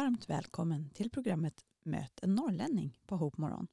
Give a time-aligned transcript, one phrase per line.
[0.00, 3.68] Varmt välkommen till programmet Möt en norrlänning på Hope Morgon.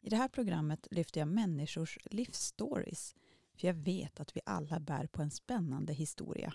[0.00, 3.14] I det här programmet lyfter jag människors livsstories
[3.54, 6.54] för jag vet att vi alla bär på en spännande historia.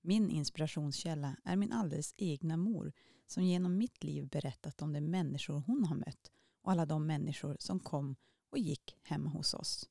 [0.00, 2.92] Min inspirationskälla är min alldeles egna mor
[3.26, 6.32] som genom mitt liv berättat om de människor hon har mött
[6.62, 8.16] och alla de människor som kom
[8.50, 9.88] och gick hemma hos oss.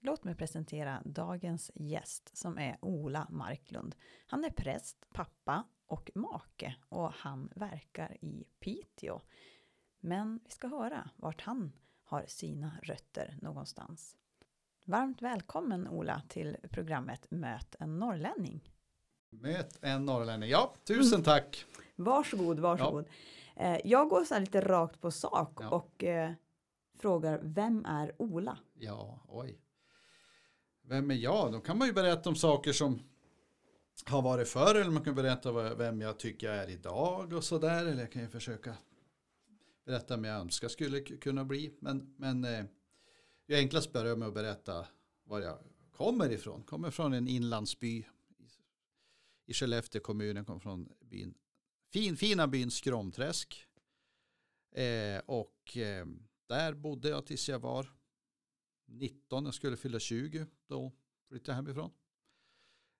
[0.00, 3.94] Låt mig presentera dagens gäst som är Ola Marklund.
[4.26, 9.20] Han är präst, pappa och make och han verkar i Piteå.
[10.00, 11.72] Men vi ska höra vart han
[12.04, 14.16] har sina rötter någonstans.
[14.84, 18.72] Varmt välkommen Ola till programmet Möt en norrlänning.
[19.30, 21.24] Möt en norrlänning, ja tusen mm.
[21.24, 21.64] tack.
[21.96, 23.04] Varsågod, varsågod.
[23.54, 23.62] Ja.
[23.62, 25.70] Eh, jag går så lite rakt på sak ja.
[25.70, 26.32] och eh,
[26.98, 28.58] frågar vem är Ola?
[28.74, 29.60] Ja, oj.
[30.82, 31.52] Vem är jag?
[31.52, 33.02] Då kan man ju berätta om saker som
[34.08, 37.86] har varit förr eller man kan berätta vem jag tycker jag är idag och sådär.
[37.86, 38.76] Eller jag kan ju försöka
[39.84, 41.74] berätta vem jag önskar skulle kunna bli.
[41.80, 42.64] Men, men eh,
[43.46, 44.86] det är enklast börja med att berätta
[45.24, 45.58] var jag
[45.92, 46.62] kommer ifrån.
[46.62, 48.06] Kommer från en inlandsby
[49.46, 50.36] i Skellefteå kommun.
[50.36, 51.34] Jag kommer från byn,
[51.92, 53.66] fin, fina byn Skromträsk.
[54.74, 56.06] Eh, och eh,
[56.46, 57.92] där bodde jag tills jag var
[58.86, 59.44] 19.
[59.44, 60.46] Jag skulle fylla 20.
[60.66, 60.92] Då
[61.28, 61.90] flyttade jag hemifrån.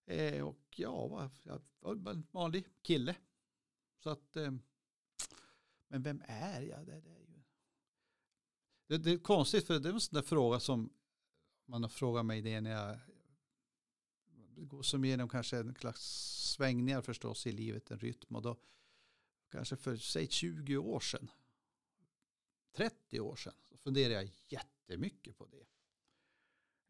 [0.07, 3.17] Eh, och ja, jag var en vanlig kille.
[4.03, 4.53] Så att, eh,
[5.89, 6.87] men vem är jag?
[6.87, 7.43] Det, det, är ju...
[8.87, 10.93] det, det är konstigt för det är en sån där fråga som
[11.65, 12.99] man har frågat mig det när jag
[14.57, 16.03] går som igenom kanske en slags
[16.53, 18.57] svängningar förstås i livet, en rytm och då
[19.51, 21.31] kanske för säg 20 år sedan
[22.73, 25.67] 30 år sedan så funderar jag jättemycket på det.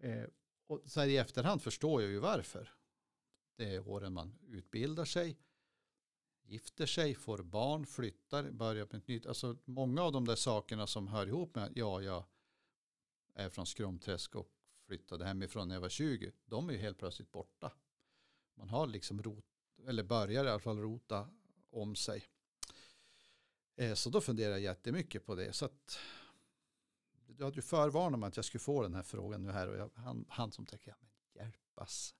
[0.08, 0.28] Eh,
[0.66, 2.75] och så här i efterhand förstår jag ju varför.
[3.56, 5.38] Det är åren man utbildar sig,
[6.42, 9.26] gifter sig, får barn, flyttar, börjar med ett nytt.
[9.26, 12.24] Alltså många av de där sakerna som hör ihop med att ja, jag
[13.34, 14.48] är från Skromträsk och
[14.86, 16.32] flyttade hemifrån när jag var 20.
[16.44, 17.72] De är ju helt plötsligt borta.
[18.54, 19.44] Man har liksom rot,
[19.86, 21.28] eller börjar i alla fall rota
[21.70, 22.24] om sig.
[23.76, 25.52] Eh, så då funderar jag jättemycket på det.
[25.52, 25.98] Så att
[27.26, 29.76] du hade ju förvarnat mig att jag skulle få den här frågan nu här och
[29.76, 32.14] jag, han, han som tänker, ja men hjälpas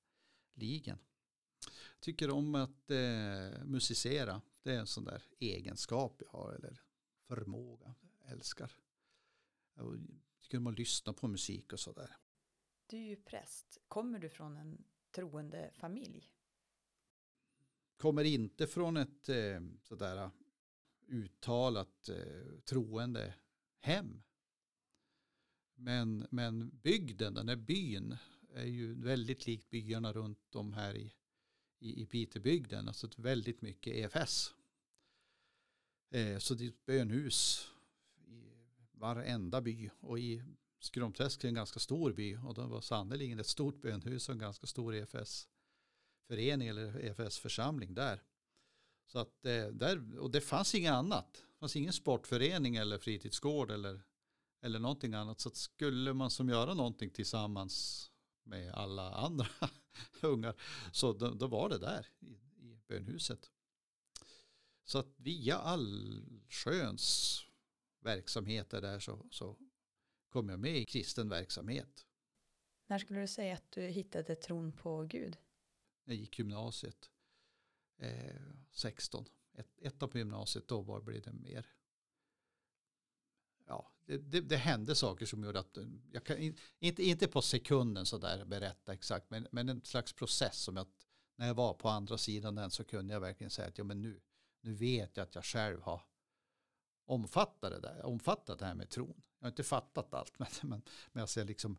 [0.55, 0.99] ligen
[2.01, 4.43] tycker om att eh, musicera.
[4.63, 6.81] Det är en sån där egenskap jag har eller
[7.29, 7.95] förmåga.
[8.23, 8.73] Jag älskar.
[9.75, 10.07] Jag
[10.41, 12.17] tycker om att lyssna på musik och sådär.
[12.87, 13.79] Du är ju präst.
[13.89, 16.33] Kommer du från en troende familj?
[17.97, 20.31] Kommer inte från ett eh, sådär
[21.09, 23.35] uttalat eh, troende
[23.81, 24.23] hem.
[25.75, 28.17] Men, men bygden, den här byn,
[28.55, 31.15] är ju väldigt likt byarna runt om här i
[31.79, 34.55] i, i Pitebygden, alltså väldigt mycket EFS.
[36.11, 37.69] Eh, så det är ett bönhus
[38.27, 38.53] i
[38.93, 40.43] varenda by och i
[40.81, 44.39] Skromträsk är en ganska stor by och det var sannerligen ett stort bönhus och en
[44.39, 48.23] ganska stor EFS-förening eller EFS-församling där.
[49.07, 51.33] Så att eh, där, och det fanns inget annat.
[51.35, 54.03] Det fanns ingen sportförening eller fritidsgård eller,
[54.63, 55.41] eller någonting annat.
[55.41, 58.07] Så att skulle man som göra någonting tillsammans
[58.45, 59.49] med alla andra
[60.23, 60.55] ungar.
[60.93, 63.51] Så då, då, var det där i, i bönhuset.
[64.85, 67.41] Så att via allsköns
[68.01, 69.59] verksamheter där så, så
[70.29, 72.07] kom jag med i kristen verksamhet.
[72.87, 75.37] När skulle du säga att du hittade tron på Gud?
[76.05, 77.11] Jag gick gymnasiet.
[77.99, 79.25] Eh, 16.
[79.53, 81.67] Ett, ettan på gymnasiet, då var, blev det mer
[83.67, 87.43] ja, det, det, det, hände saker som gjorde att, eh, jag kan inte, inte på
[87.43, 91.07] sekunden sådär berätta exakt, men, men en slags process som att
[91.37, 94.03] när jag var på andra sidan den så kunde jag verkligen säga att ja, men
[94.03, 94.21] nu,
[94.61, 96.03] nu vet jag att jag själv har
[97.05, 99.23] omfattat det, där, omfattat det här med tron.
[99.39, 101.79] Jag har inte fattat allt, men, men, men alltså jag liksom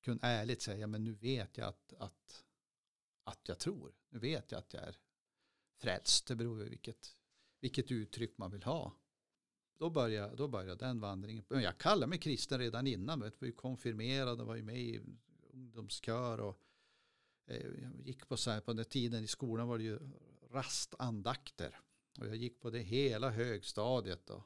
[0.00, 2.44] kunde ärligt säga, men nu vet jag att, att,
[3.24, 3.94] att jag tror.
[4.08, 4.96] Nu vet jag att jag är
[5.80, 6.26] frälst.
[6.26, 7.16] Det beror på vilket,
[7.60, 8.92] vilket uttryck man vill ha
[9.78, 11.44] då började, då började den vandringen.
[11.48, 13.20] Jag kallade mig kristen redan innan.
[13.20, 15.00] Jag var ju konfirmerad och var ju med i
[15.52, 16.40] ungdomskör.
[16.40, 16.60] Och,
[17.46, 19.98] jag gick på så här, på den tiden i skolan var det ju
[20.50, 21.80] rastandakter.
[22.18, 24.30] Och jag gick på det hela högstadiet.
[24.30, 24.42] Och,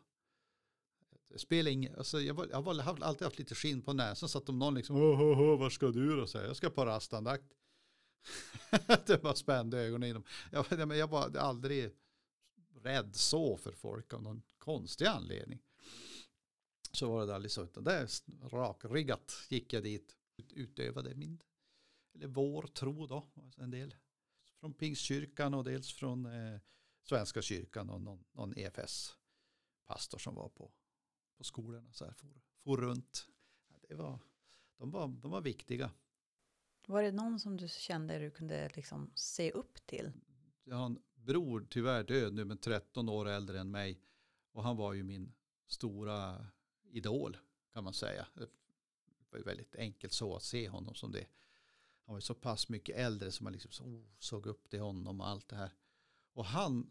[1.48, 4.48] det ingen, alltså jag, var, jag har alltid haft lite skinn på näsan så att
[4.48, 6.26] om någon liksom, oh, oh, oh, var ska du då?
[6.26, 7.44] Så jag ska på rastandakt.
[9.06, 10.24] det var spände ögonen inom.
[10.50, 11.90] Jag, jag var aldrig
[12.82, 15.62] rädd så för folk av någon konstig anledning.
[16.92, 18.08] Så var det aldrig så, utan det
[18.42, 21.42] rakryggat gick jag dit, utövade min,
[22.14, 23.94] eller vår tro då, en del
[24.60, 26.60] från Pingstkyrkan och dels från eh,
[27.02, 30.72] Svenska kyrkan och någon, någon EFS-pastor som var på,
[31.36, 31.92] på skolorna.
[31.92, 32.28] Så här, for,
[32.64, 33.26] for runt.
[33.88, 34.18] Det var,
[34.76, 35.90] de, var, de var viktiga.
[36.86, 40.12] Var det någon som du kände du kunde liksom se upp till?
[40.64, 44.00] Jag har en bror, tyvärr död nu, men 13 år äldre än mig.
[44.52, 45.32] Och han var ju min
[45.66, 46.46] stora
[46.90, 47.36] idol
[47.72, 48.26] kan man säga.
[48.34, 48.48] Det
[49.30, 51.26] var ju väldigt enkelt så att se honom som det.
[52.06, 54.80] Han var ju så pass mycket äldre som man liksom så, oh, såg upp till
[54.80, 55.74] honom och allt det här.
[56.32, 56.90] Och han,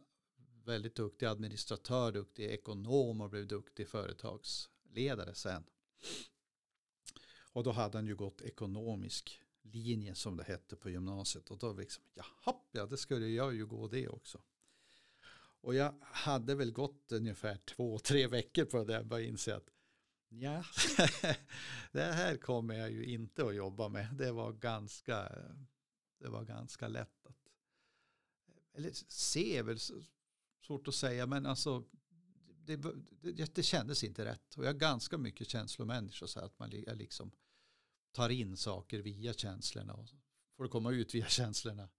[0.66, 5.64] väldigt duktig administratör, duktig ekonom och blev duktig företagsledare sen.
[7.54, 9.42] Och då hade han ju gått ekonomisk
[9.74, 11.52] linje som det hette på gymnasiet.
[11.52, 14.42] Och då liksom, jaha, ja det skulle jag ju gå det också.
[15.62, 18.94] Och jag hade väl gått ungefär två, tre veckor på det.
[18.94, 19.70] Jag Började inse att
[20.30, 20.64] ja,
[21.92, 24.08] det här kommer jag ju inte att jobba med.
[24.14, 25.32] Det var ganska,
[26.20, 27.50] det var ganska lätt att,
[28.74, 29.80] eller se är väl
[30.66, 31.84] svårt att säga, men alltså
[32.66, 32.76] det,
[33.22, 34.56] det, det kändes inte rätt.
[34.58, 37.32] Och jag är ganska mycket känslomänniska så att man liksom
[38.12, 40.08] tar in saker via känslorna och
[40.58, 41.90] får det komma ut via känslorna.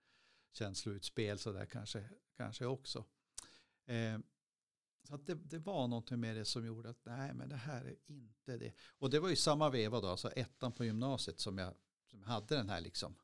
[0.53, 3.05] Känsloutspel sådär kanske, kanske också.
[3.87, 4.19] Eh,
[5.03, 7.85] så att det, det, var någonting med det som gjorde att nej men det här
[7.85, 8.73] är inte det.
[8.99, 11.75] Och det var ju samma veva då, alltså ettan på gymnasiet som jag,
[12.07, 13.15] som hade den här liksom,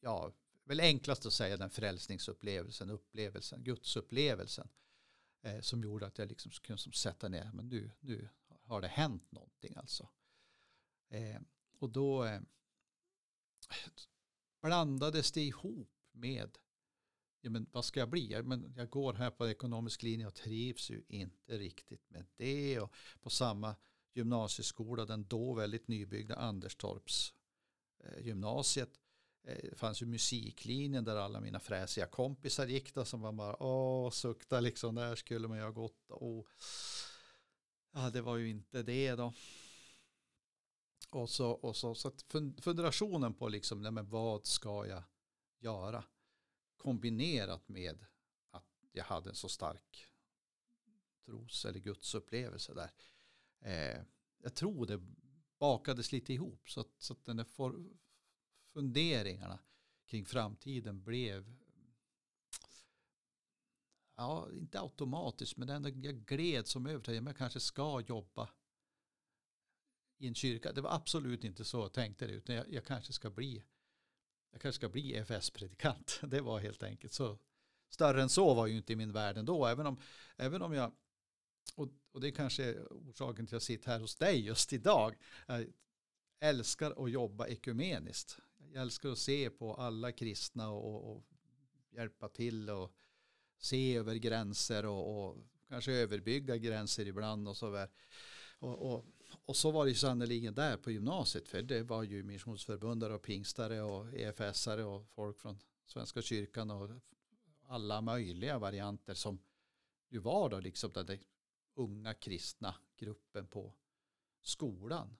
[0.00, 0.32] ja,
[0.64, 4.68] väl enklast att säga den frälsningsupplevelsen, upplevelsen, gudsupplevelsen.
[5.42, 8.28] Eh, som gjorde att jag liksom kunde som sätta ner, men nu, nu
[8.62, 10.08] har det hänt någonting alltså.
[11.08, 11.40] Eh,
[11.78, 12.40] och då eh,
[14.62, 16.58] blandades det ihop med
[17.40, 18.32] ja, men vad ska jag bli?
[18.32, 22.80] Jag, men jag går här på ekonomisk linje och trivs ju inte riktigt med det.
[22.80, 23.76] Och på samma
[24.14, 27.34] gymnasieskola, den då väldigt nybyggda Anderstorps
[28.04, 29.00] eh, gymnasiet,
[29.44, 33.62] eh, det fanns ju musiklinjen där alla mina fräsiga kompisar gick då som var bara
[33.62, 36.46] åh sukta liksom där skulle man ju ha gått och
[37.92, 39.32] ja det var ju inte det då
[41.10, 42.22] och så, och så, så att
[42.60, 45.02] fundationen på liksom, nej men vad ska jag
[45.58, 46.04] göra?
[46.76, 48.06] Kombinerat med
[48.50, 50.08] att jag hade en så stark
[51.24, 52.90] tros eller gudsupplevelse där.
[53.60, 54.02] Eh,
[54.38, 55.00] jag tror det
[55.58, 57.84] bakades lite ihop så att, så att den där for,
[58.72, 59.58] funderingarna
[60.04, 61.56] kring framtiden blev
[64.16, 68.48] ja, inte automatiskt men ändå jag gled som över till att jag kanske ska jobba
[70.18, 70.72] i en kyrka.
[70.72, 73.62] Det var absolut inte så jag tänkte det, utan jag, jag kanske ska bli
[74.50, 76.20] jag kanske ska bli EFS-predikant.
[76.28, 77.38] Det var helt enkelt så.
[77.90, 80.00] Större än så var ju inte i min värld ändå, även om,
[80.36, 80.92] även om jag,
[81.74, 85.14] och, och det är kanske orsaken till att jag sitter här hos dig just idag.
[85.46, 85.66] Jag
[86.40, 88.38] älskar att jobba ekumeniskt.
[88.72, 91.24] Jag älskar att se på alla kristna och, och
[91.90, 92.94] hjälpa till och
[93.58, 95.36] se över gränser och, och
[95.68, 97.88] kanske överbygga gränser ibland och så där.
[98.58, 99.04] Och, och,
[99.44, 103.22] och så var det ju sannerligen där på gymnasiet för det var ju missionsförbundare och
[103.22, 106.90] pingstare och EFSare och folk från Svenska kyrkan och
[107.66, 109.38] alla möjliga varianter som
[110.08, 111.18] ju var då liksom den där
[111.74, 113.74] unga kristna gruppen på
[114.40, 115.16] skolan.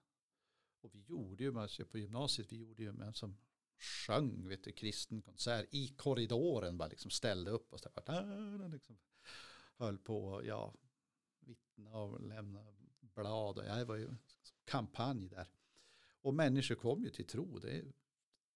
[0.81, 3.37] Och vi gjorde ju, alltså på gymnasiet, vi gjorde ju en som
[3.79, 8.99] sjöng, vet du, kristen konsert i korridoren, bara liksom ställde upp och så där, liksom
[9.77, 10.75] höll på, ja,
[11.41, 12.65] vittna och lämna
[13.19, 14.09] blad och jag var ju
[14.65, 15.49] kampanj där.
[16.21, 17.59] Och människor kom ju till tro.
[17.59, 17.85] Det,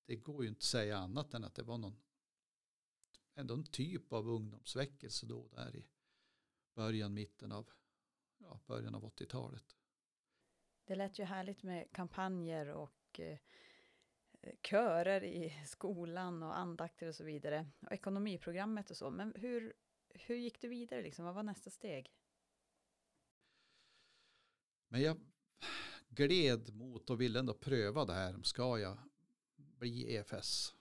[0.06, 1.96] det går ju inte att säga annat än att det var någon
[3.34, 5.86] ändå en typ av ungdomsväckelse då där i
[6.74, 7.68] början, mitten av,
[8.38, 9.76] ja, början av 80-talet.
[10.84, 13.38] Det lät ju härligt med kampanjer och eh,
[14.62, 17.70] körer i skolan och andakter och så vidare.
[17.80, 19.10] Och ekonomiprogrammet och så.
[19.10, 19.72] Men hur,
[20.08, 21.02] hur gick du vidare?
[21.02, 21.24] Liksom?
[21.24, 22.12] Vad var nästa steg?
[24.92, 25.20] Men jag
[26.08, 28.42] gled mot och ville ändå pröva det här.
[28.42, 28.98] Ska jag
[29.56, 30.74] bli EFS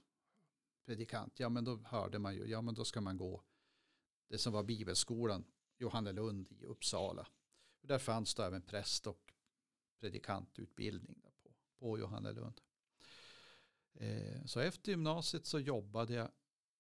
[0.86, 1.40] predikant?
[1.40, 3.44] Ja men då hörde man ju, ja men då ska man gå
[4.28, 5.46] det som var bibelskolan
[5.78, 7.28] Johannelund i Uppsala.
[7.82, 9.34] Där fanns det även präst och
[10.00, 12.62] predikantutbildning på, på Johannelund.
[13.94, 16.32] Eh, så efter gymnasiet så jobbade jag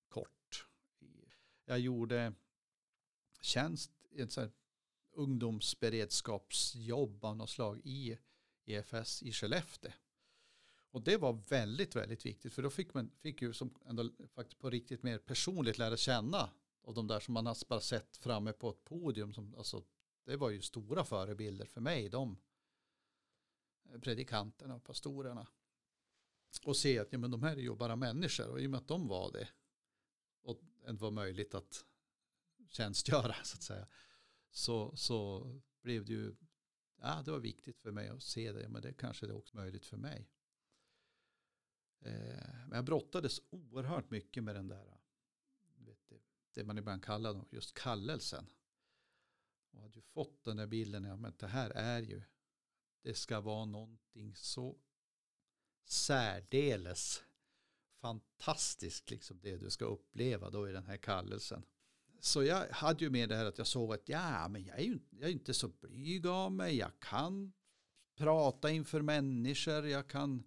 [0.07, 0.67] kort.
[1.65, 2.33] Jag gjorde
[3.41, 4.31] tjänst i ett
[5.13, 8.17] ungdomsberedskapsjobb av något slag i
[8.65, 9.91] EFS i Skellefteå.
[10.91, 14.59] Och det var väldigt, väldigt viktigt för då fick man fick ju som ändå faktiskt
[14.59, 16.49] på riktigt mer personligt lära känna
[16.83, 19.83] av de där som man har bara sett framme på ett podium som alltså
[20.25, 22.37] det var ju stora förebilder för mig de
[23.89, 25.47] eh, predikanterna och pastorerna
[26.65, 28.77] och se att ja, men de här är ju bara människor och i och med
[28.77, 29.49] att de var det
[30.41, 31.85] och det var möjligt att
[32.67, 33.87] tjänstgöra så att säga.
[34.51, 36.35] Så, så blev det ju,
[37.01, 39.85] ja det var viktigt för mig att se det, men det kanske är också möjligt
[39.85, 40.29] för mig.
[41.99, 44.97] Eh, men jag brottades oerhört mycket med den där,
[45.75, 46.21] vet du,
[46.53, 48.45] det man ibland kallar just kallelsen.
[49.71, 52.23] Och hade ju fått den där bilden, ja men det här är ju,
[53.01, 54.77] det ska vara någonting så
[55.83, 57.23] särdeles
[58.01, 61.65] fantastiskt, liksom det du ska uppleva då i den här kallelsen.
[62.23, 64.83] Så jag hade ju med det här att jag såg att ja, men jag är
[64.83, 67.53] ju jag är inte så blyg av mig, jag kan
[68.15, 70.43] prata inför människor, jag kan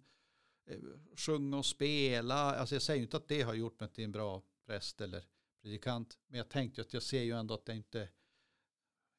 [0.65, 0.79] eh,
[1.15, 2.35] sjunga och spela.
[2.35, 5.25] Alltså jag säger inte att det har gjort mig till en bra präst eller
[5.61, 8.09] predikant, men jag tänkte att jag ser ju ändå att jag inte,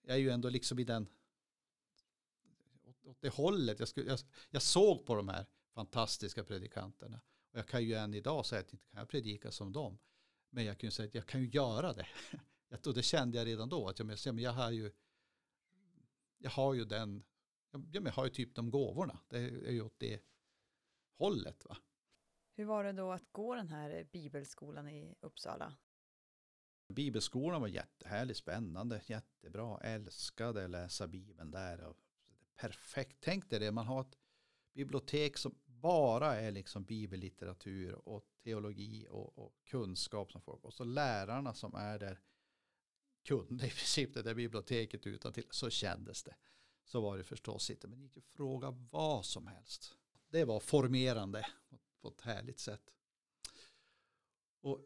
[0.02, 1.08] jag är ju ändå liksom i den,
[3.02, 4.18] åt det hållet, jag, skulle, jag,
[4.50, 7.20] jag såg på de här fantastiska predikanterna.
[7.52, 9.98] Och jag kan ju än idag säga att inte kan jag predika som dem.
[10.56, 12.06] Men jag kan ju säga att jag kan ju göra det.
[12.86, 13.88] och det kände jag redan då.
[13.88, 14.92] Att jag, men jag, har ju,
[16.38, 17.24] jag har ju den,
[17.92, 19.18] jag, har ju typ de gåvorna.
[19.28, 20.20] Det är ju åt det
[21.18, 21.64] hållet.
[21.64, 21.76] Va?
[22.54, 25.76] Hur var det då att gå den här bibelskolan i Uppsala?
[26.88, 29.80] Bibelskolan var jättehärlig, spännande, jättebra.
[29.80, 31.84] Älskade att läsa Bibeln där.
[31.84, 31.96] Och
[32.54, 33.16] perfekt.
[33.20, 34.18] Tänk dig det, man har ett
[34.72, 40.64] bibliotek som bara är liksom bibellitteratur och teologi och, och, kunskap som folk.
[40.64, 42.20] Och så lärarna som är där
[43.22, 46.36] kunde i princip det där biblioteket utan till så kändes det.
[46.84, 49.96] Så var det förstås inte, men det gick att fråga vad som helst.
[50.28, 51.46] Det var formerande
[52.00, 52.90] på ett härligt sätt.
[54.60, 54.80] Och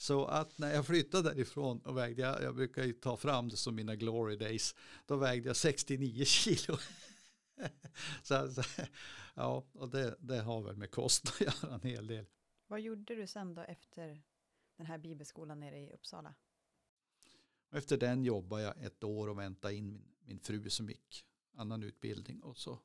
[0.00, 3.56] Så att när jag flyttade därifrån och vägde jag, jag brukar ju ta fram det
[3.56, 4.74] som mina glory days,
[5.06, 6.76] då vägde jag 69 kilo.
[8.22, 8.62] så, så,
[9.34, 12.26] ja, och det, det har väl med kost att göra en hel del.
[12.66, 14.22] Vad gjorde du sen då efter
[14.76, 16.34] den här bibelskolan nere i Uppsala?
[17.70, 21.82] Efter den jobbade jag ett år och väntade in min, min fru som gick annan
[21.82, 22.78] utbildning och så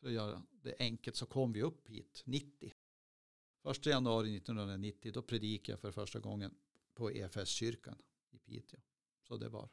[0.00, 2.72] för att göra det enkelt så kom vi upp hit 90
[3.70, 6.54] 1 januari 1990 då predikade jag för första gången
[6.94, 7.98] på EFS-kyrkan
[8.30, 8.80] i Piteå.
[9.22, 9.68] Så det var,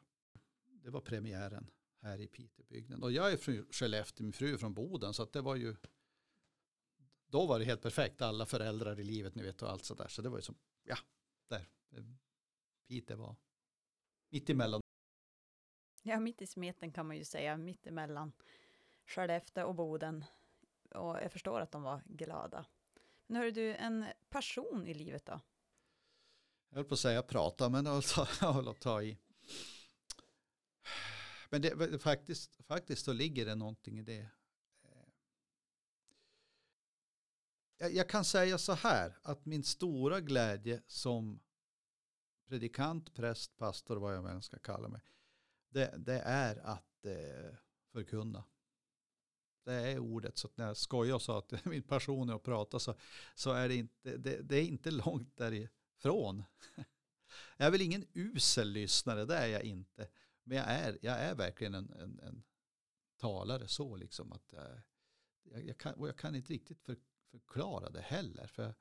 [0.64, 1.70] det var premiären
[2.00, 3.02] här i Piteåbygden.
[3.02, 5.76] Och jag är från Skellefteå, min fru är från Boden så att det var ju
[7.26, 10.08] då var det helt perfekt, alla föräldrar i livet ni vet och allt sådär.
[10.08, 10.96] Så det var ju som, ja,
[11.48, 11.68] där.
[12.88, 13.36] Piteå var
[14.28, 14.80] mitt emellan.
[16.02, 18.32] Ja, mitt i smeten kan man ju säga, mitt emellan
[19.06, 20.24] Skellefteå och Boden.
[20.90, 22.66] Och jag förstår att de var glada.
[23.26, 25.40] Men hör du, en passion i livet då?
[26.68, 28.02] Jag höll på att säga prata, men jag
[28.40, 29.18] håller att ta i.
[31.50, 34.28] Men det, faktiskt, faktiskt så ligger det någonting i det.
[34.82, 35.08] Eh,
[37.76, 41.40] jag, jag kan säga så här, att min stora glädje som
[42.48, 45.00] predikant, präst, pastor, vad jag än ska kalla mig,
[45.68, 47.56] det, det är att eh,
[47.92, 48.44] förkunna.
[49.64, 50.38] Det är ordet.
[50.38, 52.94] Så när jag skojar och sa att min passion är att prata så,
[53.34, 56.44] så är det inte, det, det är inte långt därifrån.
[57.56, 60.08] Jag är väl ingen usel lyssnare, det är jag inte.
[60.42, 62.42] Men jag är, jag är verkligen en, en, en
[63.16, 64.78] talare så liksom att eh,
[65.42, 66.96] jag, jag, kan, och jag kan inte riktigt för,
[67.30, 68.46] förklara det heller.
[68.46, 68.74] För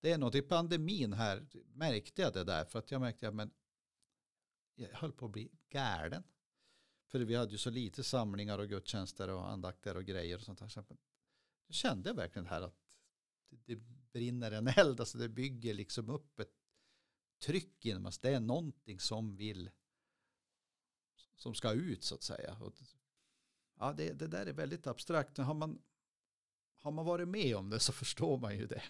[0.00, 3.50] det är något i pandemin här märkte jag det där för att jag märkte att
[4.74, 6.22] jag höll på att bli galen.
[7.08, 10.58] För vi hade ju så lite samlingar och gudstjänster och andakter och grejer och sånt
[10.58, 10.68] där.
[10.68, 10.84] Så
[11.66, 12.96] då kände jag verkligen här att
[13.48, 13.76] det,
[14.12, 16.54] brinner en eld, alltså det bygger liksom upp ett
[17.38, 18.18] tryck inom oss.
[18.18, 19.70] Det är någonting som vill,
[21.36, 22.56] som ska ut så att säga.
[22.60, 22.74] Och,
[23.78, 25.38] ja, det, det där är väldigt abstrakt.
[25.38, 25.82] Har man,
[26.76, 28.82] har man varit med om det så förstår man ju det.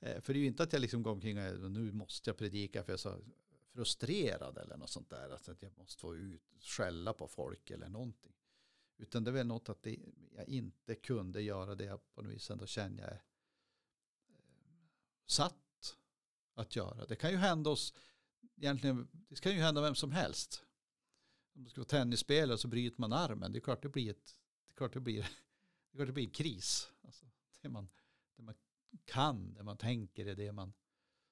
[0.00, 2.36] Eh, för det är ju inte att jag liksom går omkring och nu måste jag
[2.36, 3.18] predika för jag sa
[3.76, 5.30] frustrerad eller något sånt där.
[5.30, 8.32] Alltså att jag måste få ut, skälla på folk eller någonting.
[8.96, 9.98] Utan det är väl något att det,
[10.34, 13.22] jag inte kunde göra det jag på något vis ändå känner jag är
[14.28, 14.34] eh,
[15.26, 15.96] satt
[16.54, 17.06] att göra.
[17.06, 17.94] Det kan ju hända oss,
[18.56, 20.64] egentligen, det kan ju hända vem som helst.
[21.54, 23.52] om man ska vara tennisspelare så bryter man armen.
[23.52, 26.12] Det är klart det blir, ett, det är klart det blir, det är klart det
[26.12, 26.92] blir en kris.
[27.04, 27.26] Alltså,
[27.60, 27.88] det, man,
[28.36, 28.54] det man
[29.04, 30.72] kan, det man tänker är det man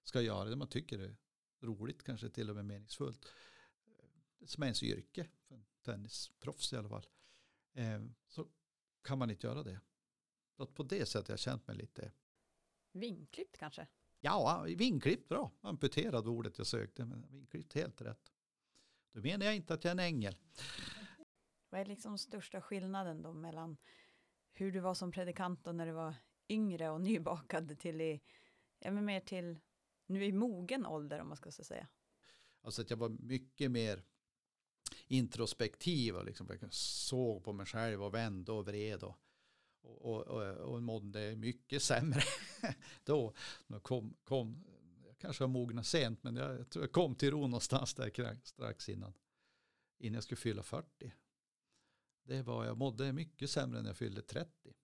[0.03, 1.17] ska göra, det man tycker är
[1.65, 3.27] roligt, kanske till och med meningsfullt.
[4.39, 7.07] Det som är ens yrke, för en tennisproffs i alla fall.
[7.73, 8.49] Eh, så
[9.03, 9.81] kan man inte göra det.
[10.57, 12.13] Så att på det sättet har jag känt mig lite
[12.93, 13.87] Vinklippt kanske?
[14.21, 15.51] Ja, vinklippt bra.
[15.61, 18.33] Amputerad ordet jag sökte, men vinklippt helt rätt.
[19.13, 20.37] Då menar jag inte att jag är en ängel.
[21.71, 23.77] Vad är liksom största skillnaden då mellan
[24.53, 26.15] hur du var som predikant och när du var
[26.49, 28.21] yngre och nybakad till i,
[28.79, 29.61] ja men mer till
[30.07, 31.89] nu i mogen ålder om man ska så säga?
[32.63, 34.03] Alltså att jag var mycket mer
[35.07, 39.19] introspektiv och liksom såg på mig själv och vände och vred och,
[39.83, 42.23] och, och, och mådde mycket sämre
[43.05, 43.35] då.
[43.83, 44.65] Kom, kom,
[45.07, 48.89] jag kanske har mognat sent men jag tror jag kom till ro någonstans där strax
[48.89, 49.13] innan,
[49.99, 51.13] innan jag skulle fylla 40.
[52.23, 54.75] Det var, jag mådde mycket sämre när jag fyllde 30.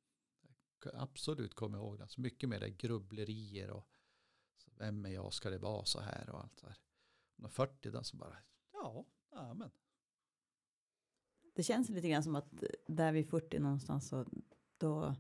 [0.93, 2.03] Absolut kommer jag ihåg det.
[2.03, 3.89] Alltså mycket mer grubblerier och
[4.81, 6.77] vem är jag, ska det vara så här och allt så här.
[7.37, 8.37] När 40 då så bara,
[8.73, 9.71] ja, ja men.
[11.55, 14.27] Det känns lite grann som att där vid 40 någonstans så
[14.79, 15.15] då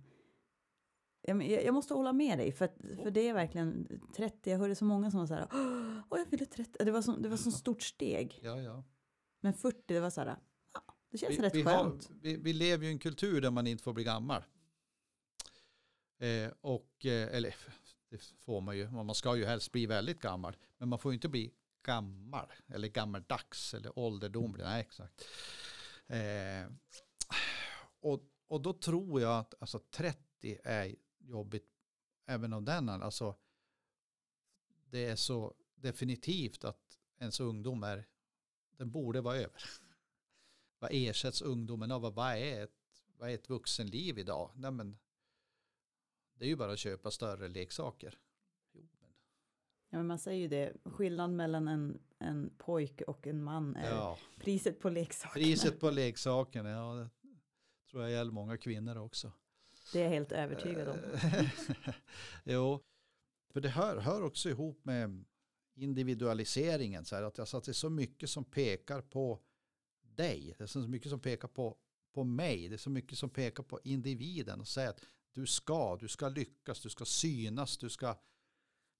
[1.23, 2.71] jag, måste hålla med dig, för,
[3.03, 5.49] för det är verkligen 30, jag hörde så många som var så här,
[6.11, 8.41] åh jag fyller 30, det var så, det var så stort steg.
[8.43, 8.85] Ja, ja.
[9.41, 10.37] Men 40, det var så här,
[11.11, 12.09] det känns vi, rätt vi skönt.
[12.09, 14.45] Har, vi, vi, lever ju i en kultur där man inte får bli gammal.
[16.19, 17.55] Eh, och, eh, eller
[18.11, 21.15] det får man ju, man ska ju helst bli väldigt gammal, men man får ju
[21.15, 25.25] inte bli gammal, eller gammaldags, eller ålderdomlig, nej exakt.
[26.07, 26.73] Eh,
[28.01, 31.67] och, och då tror jag att alltså, 30 är jobbigt
[32.27, 33.37] även av den alltså
[34.91, 38.07] det är så definitivt att ens ungdom är,
[38.77, 39.63] den borde vara över.
[40.79, 42.15] vad ersätts ungdomen av?
[42.15, 44.51] Vad är ett, vad är ett vuxenliv idag?
[44.55, 44.99] Nej, men,
[46.41, 48.19] det är ju bara att köpa större leksaker.
[48.73, 49.09] Jo, men.
[49.91, 53.91] Ja, men man säger ju det, skillnad mellan en, en pojke och en man är
[53.91, 54.19] ja.
[54.37, 55.45] priset på leksakerna.
[55.45, 57.09] Priset på leksakerna, ja, det
[57.91, 59.33] tror jag gäller många kvinnor också.
[59.93, 60.99] Det är jag helt övertygad om.
[62.45, 62.81] jo,
[63.53, 65.25] för det hör, hör också ihop med
[65.75, 67.05] individualiseringen.
[67.05, 69.41] Så här, att, alltså, att det är så mycket som pekar på
[70.01, 70.55] dig.
[70.59, 71.77] Det är så mycket som pekar på,
[72.13, 72.69] på mig.
[72.69, 74.61] Det är så mycket som pekar på individen.
[74.61, 75.01] Och säger att
[75.33, 78.17] du ska, du ska lyckas, du ska synas, du ska,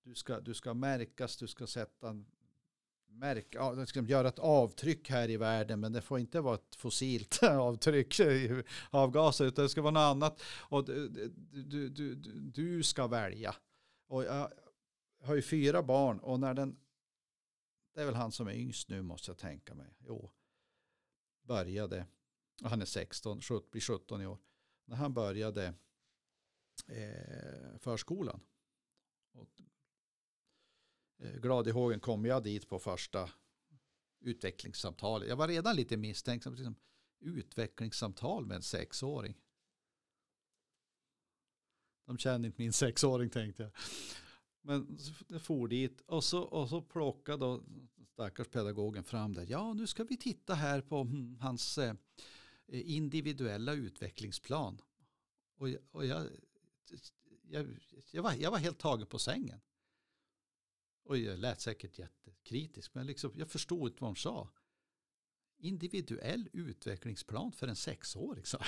[0.03, 2.25] du ska, du ska märkas, du ska sätta
[3.07, 6.75] märka, ja, ska göra ett avtryck här i världen men det får inte vara ett
[6.75, 8.21] fossilt avtryck
[8.91, 11.09] avgaser utan det ska vara något annat och du,
[11.65, 12.15] du, du,
[12.55, 13.55] du ska välja.
[14.07, 14.51] Och jag
[15.23, 16.77] har ju fyra barn och när den
[17.95, 19.97] det är väl han som är yngst nu måste jag tänka mig.
[19.99, 20.31] Jo,
[21.43, 22.07] började,
[22.63, 24.39] han är 16, 17, blir 17 i år.
[24.85, 25.75] När han började
[26.89, 28.41] eh, förskolan
[29.33, 29.63] och
[31.23, 33.31] Eh, glad i hågen kom jag dit på första
[34.21, 35.29] utvecklingssamtalet.
[35.29, 36.55] Jag var redan lite misstänksam.
[36.55, 36.75] Liksom,
[37.21, 39.35] utvecklingssamtal med en sexåring.
[42.07, 43.73] De känner inte min sexåring tänkte jag.
[44.63, 47.63] Men det for dit och så, och så plockade då
[48.13, 49.45] stackars pedagogen fram det.
[49.45, 51.95] Ja, nu ska vi titta här på hmm, hans eh,
[52.67, 54.81] individuella utvecklingsplan.
[55.57, 56.27] Och, och jag,
[57.43, 57.79] jag,
[58.11, 59.61] jag, var, jag var helt tagen på sängen.
[61.03, 64.49] Och jag lät säkert jättekritisk, men liksom, jag förstod inte vad hon sa.
[65.59, 68.65] Individuell utvecklingsplan för en sexåring, sa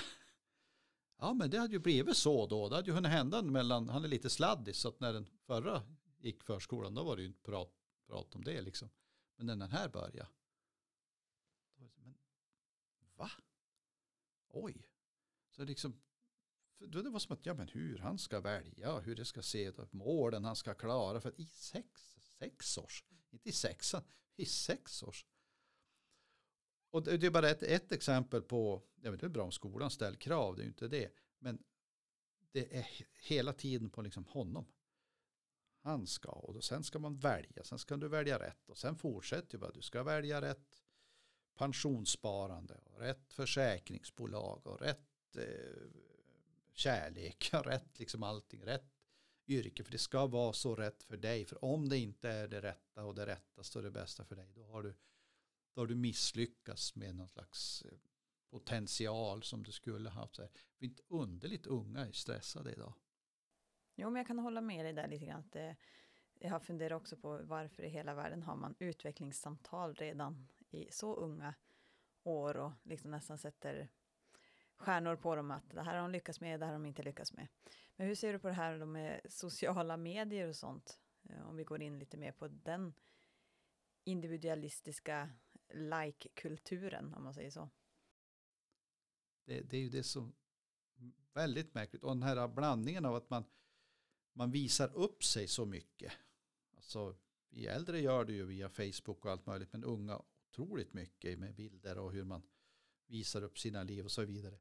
[1.23, 2.69] Ja, men det hade ju blivit så då.
[2.69, 5.83] Det hade ju hunnit hända mellan, han är lite sladdig, så att när den förra
[6.19, 7.73] gick förskolan, då var det ju inte prat,
[8.07, 8.91] prat om det liksom.
[9.37, 10.29] Men när den här började,
[11.77, 12.15] då var det, men
[13.17, 13.31] va?
[14.49, 14.89] Oj.
[15.51, 16.01] Så liksom,
[16.87, 19.93] det var som att, ja men hur han ska välja, hur det ska se ut,
[19.93, 21.21] målen han ska klara.
[21.21, 22.01] För att i sex,
[22.39, 24.03] sex års, inte i sexan,
[24.37, 25.27] i sex års.
[26.91, 30.17] Och det är bara ett, ett exempel på, jag vet inte bra om skolan ställer
[30.17, 31.13] krav, det är ju inte det.
[31.39, 31.65] Men
[32.53, 34.67] det är hela tiden på liksom honom.
[35.81, 38.69] Han ska, och sen ska man välja, sen ska du välja rätt.
[38.69, 40.83] Och sen fortsätter ju bara, du ska välja rätt
[41.55, 46.12] pensionssparande, och rätt försäkringsbolag och rätt eh,
[46.73, 48.93] kärlek, rätt liksom allting, rätt
[49.47, 49.85] yrke.
[49.85, 51.45] För det ska vara så rätt för dig.
[51.45, 54.53] För om det inte är det rätta och det rättaste och det bästa för dig,
[54.55, 54.95] då har du,
[55.75, 57.99] då har du misslyckats med någon slags eh,
[58.51, 60.37] potential som du skulle haft.
[60.37, 60.51] Så här.
[60.79, 62.95] Det är inte underligt unga är stressade idag.
[63.97, 65.41] Jo, men jag kan hålla med dig där lite grann.
[65.41, 65.77] Att det,
[66.39, 71.15] jag har funderat också på varför i hela världen har man utvecklingssamtal redan i så
[71.15, 71.55] unga
[72.23, 73.89] år och liksom nästan sätter
[74.83, 77.03] stjärnor på dem att det här har de lyckats med, det här har de inte
[77.03, 77.49] lyckats med.
[77.97, 80.99] Men hur ser du på det här med sociala medier och sånt?
[81.29, 82.95] Eh, om vi går in lite mer på den
[84.05, 85.31] individualistiska
[85.75, 87.71] like-kulturen, om man säger så.
[89.45, 90.35] Det, det, är ju det som
[91.35, 92.05] väldigt märkligt.
[92.05, 93.45] Och den här blandningen av att man,
[94.33, 96.13] man visar upp sig så mycket.
[96.77, 97.17] Alltså,
[97.49, 101.55] vi äldre gör det ju via Facebook och allt möjligt, men unga otroligt mycket med
[101.55, 102.43] bilder och hur man
[103.07, 104.59] visar upp sina liv och så vidare.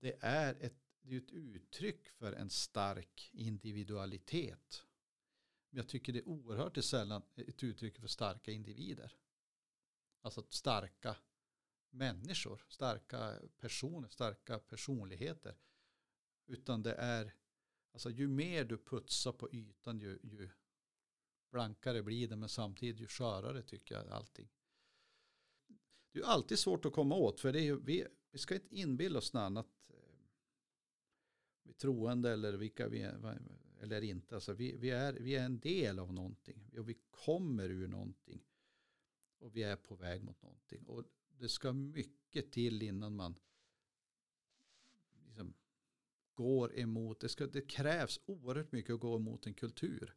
[0.00, 4.86] Det är ett, det är ett uttryck för en stark individualitet.
[5.70, 9.16] Men jag tycker det är oerhört sällan ett uttryck för starka individer.
[10.20, 11.16] Alltså starka
[11.90, 15.56] människor, starka personer, starka personligheter.
[16.46, 17.34] Utan det är,
[17.92, 20.50] alltså ju mer du putsar på ytan ju, ju
[21.50, 24.48] blankare blir det men samtidigt ju skörare tycker jag allting.
[26.12, 28.76] Det är alltid svårt att komma åt för det är ju, vi, vi ska inte
[28.76, 29.79] inbilla oss något annat.
[31.70, 33.38] Vi troende eller vilka vi är,
[33.80, 34.34] eller inte.
[34.34, 38.42] Alltså vi, vi, är, vi är en del av någonting och vi kommer ur någonting.
[39.38, 40.84] Och vi är på väg mot någonting.
[40.86, 41.04] Och
[41.38, 43.34] det ska mycket till innan man
[45.26, 45.54] liksom
[46.34, 47.20] går emot.
[47.20, 50.16] Det, ska, det krävs oerhört mycket att gå emot en kultur.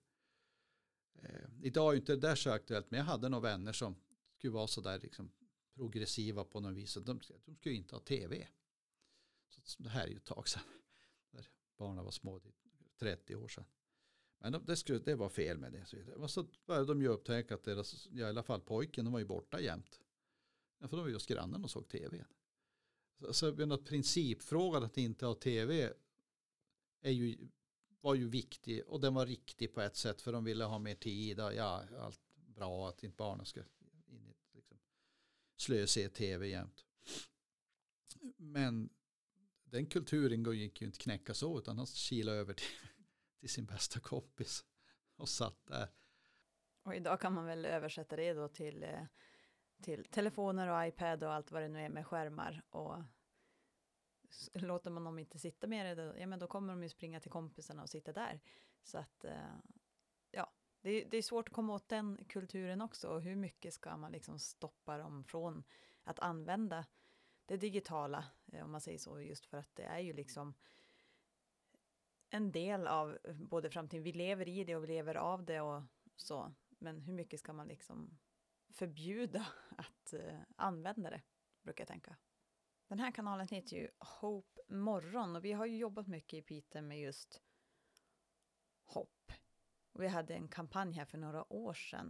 [1.15, 3.95] Eh, idag är inte det där så aktuellt, men jag hade några vänner som
[4.37, 5.31] skulle vara sådär liksom
[5.73, 6.93] progressiva på något vis.
[6.93, 8.47] De, de skulle inte ha tv.
[9.49, 10.63] Så det här är ju ett tag sedan.
[11.77, 12.41] Barnen var små,
[12.99, 13.65] 30 år sedan.
[14.37, 15.85] Men det, skulle, det var fel med det.
[15.85, 19.11] Så, och så började de ju upptäcka att deras, ja, i alla fall pojken, de
[19.11, 20.01] var ju borta jämt.
[20.79, 22.25] Ja, för de var ju hos grannen och såg tv.
[23.19, 25.93] Så, så en principfråga att inte ha tv
[27.01, 27.47] är ju,
[28.01, 30.95] var ju viktig och den var riktig på ett sätt för de ville ha mer
[30.95, 31.39] tid.
[31.39, 33.59] Ja, allt bra att inte barnen ska
[34.07, 34.77] in i liksom,
[35.55, 36.85] slöse tv jämt.
[38.37, 38.89] Men
[39.73, 42.65] den kulturen gick ju inte knäcka så utan han kilade över till,
[43.39, 44.65] till sin bästa kompis
[45.15, 45.87] och satt där.
[46.83, 49.05] Och idag kan man väl översätta det då till, eh,
[49.81, 53.03] till telefoner och iPad och allt vad det nu är med skärmar och
[54.53, 57.31] låter man dem inte sitta med det, ja men då kommer de ju springa till
[57.31, 58.41] kompisarna och sitta där.
[58.83, 59.55] Så att, eh,
[60.31, 63.97] ja, det, det är svårt att komma åt den kulturen också och hur mycket ska
[63.97, 65.63] man liksom stoppa dem från
[66.03, 66.85] att använda
[67.45, 70.53] det digitala, Eh, om man säger så, just för att det är ju liksom
[72.29, 75.61] en del av eh, både framtiden, vi lever i det och vi lever av det
[75.61, 75.83] och
[76.15, 78.19] så, men hur mycket ska man liksom
[78.69, 81.21] förbjuda att eh, använda det,
[81.61, 82.15] brukar jag tänka.
[82.87, 86.81] Den här kanalen heter ju Hope Morgon och vi har ju jobbat mycket i Peter
[86.81, 87.41] med just
[88.85, 89.31] hopp.
[89.91, 92.05] Och vi hade en kampanj här för några år sedan.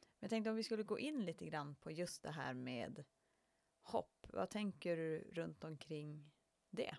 [0.00, 3.04] Men jag tänkte om vi skulle gå in lite grann på just det här med
[3.82, 4.26] hopp.
[4.32, 6.30] Vad tänker du runt omkring
[6.70, 6.96] det?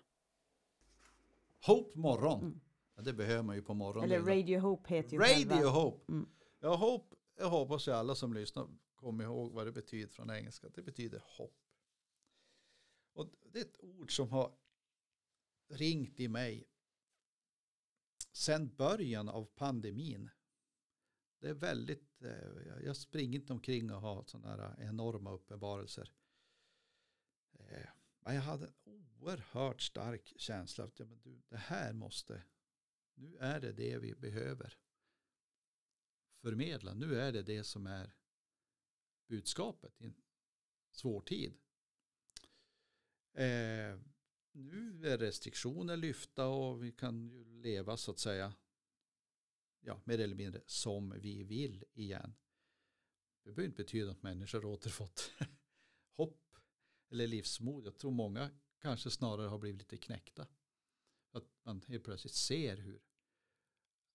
[1.66, 2.40] Hope morgon.
[2.40, 2.60] Mm.
[2.94, 4.10] Ja, det behöver man ju på morgonen.
[4.10, 5.68] Eller Radio Hope heter ju Radio själva.
[5.68, 6.12] Hope.
[6.12, 6.28] Mm.
[6.60, 10.68] Ja, Hope, jag hoppas ju alla som lyssnar kommer ihåg vad det betyder från engelska.
[10.68, 11.58] Det betyder hopp.
[13.12, 14.52] Och det är ett ord som har
[15.68, 16.68] ringt i mig
[18.32, 20.30] sen början av pandemin.
[21.38, 26.12] Det är väldigt, eh, jag springer inte omkring och har sådana här enorma uppenbarelser.
[27.72, 27.88] Eh,
[28.20, 32.42] men jag hade en oerhört stark känsla att ja, men du, det här måste,
[33.14, 34.78] nu är det det vi behöver
[36.40, 36.94] förmedla.
[36.94, 38.14] Nu är det det som är
[39.26, 40.14] budskapet i en
[40.90, 41.54] svår tid.
[43.32, 44.00] Eh,
[44.52, 48.54] nu är restriktioner lyfta och vi kan ju leva så att säga
[49.80, 52.34] ja, mer eller mindre som vi vill igen.
[53.42, 55.32] Det behöver inte betyda att människor återfått
[57.12, 57.86] eller livsmod.
[57.86, 60.46] Jag tror många kanske snarare har blivit lite knäckta.
[61.32, 63.02] Att man helt plötsligt ser hur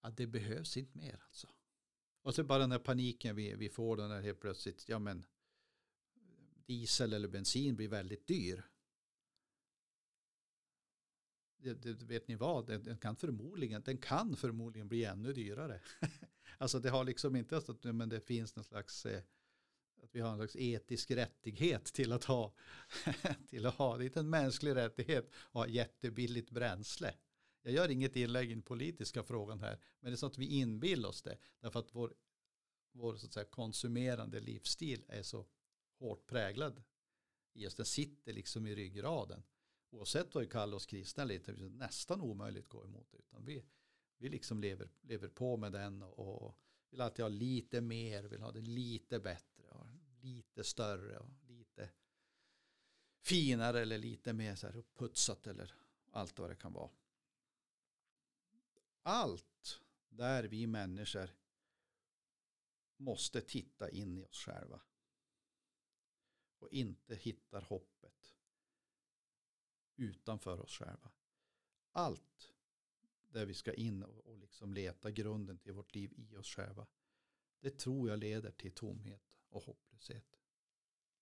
[0.02, 1.48] att det behövs inte mer alltså.
[2.22, 5.26] Och så bara den här paniken vi, vi får när helt plötsligt, ja men
[6.66, 8.64] diesel eller bensin blir väldigt dyr
[11.58, 15.82] det, det, vet ni vad, den kan, förmodligen, den kan förmodligen bli ännu dyrare.
[16.58, 19.24] alltså det har liksom inte men det finns någon slags eh,
[20.08, 22.54] att vi har en slags etisk rättighet till att ha,
[23.50, 27.14] till att ha, det är inte en mänsklig rättighet att ha jättebilligt bränsle.
[27.62, 30.46] Jag gör inget inlägg i den politiska frågan här, men det är så att vi
[30.46, 32.14] inbillar oss det, därför att vår,
[32.92, 35.46] vår så att säga, konsumerande livsstil är så
[36.00, 36.84] hårt präglad
[37.54, 39.44] i oss, den sitter liksom i ryggraden
[39.90, 43.18] oavsett vad vi kallar oss kristna lite, det är nästan omöjligt att gå emot det.
[43.18, 43.64] Utan vi,
[44.18, 48.42] vi liksom lever, lever på med den och, och vill alltid ha lite mer, vill
[48.42, 49.57] ha det lite bättre
[50.28, 51.90] lite större och lite
[53.20, 55.74] finare eller lite mer så här uppputsat eller
[56.12, 56.92] allt vad det kan vara.
[59.02, 61.30] Allt där vi människor
[62.98, 64.82] måste titta in i oss själva.
[66.60, 68.36] Och inte hittar hoppet
[69.96, 71.12] utanför oss själva.
[71.92, 72.54] Allt
[73.28, 76.88] där vi ska in och, och liksom leta grunden till vårt liv i oss själva.
[77.60, 80.40] Det tror jag leder till tomhet och hopplöshet.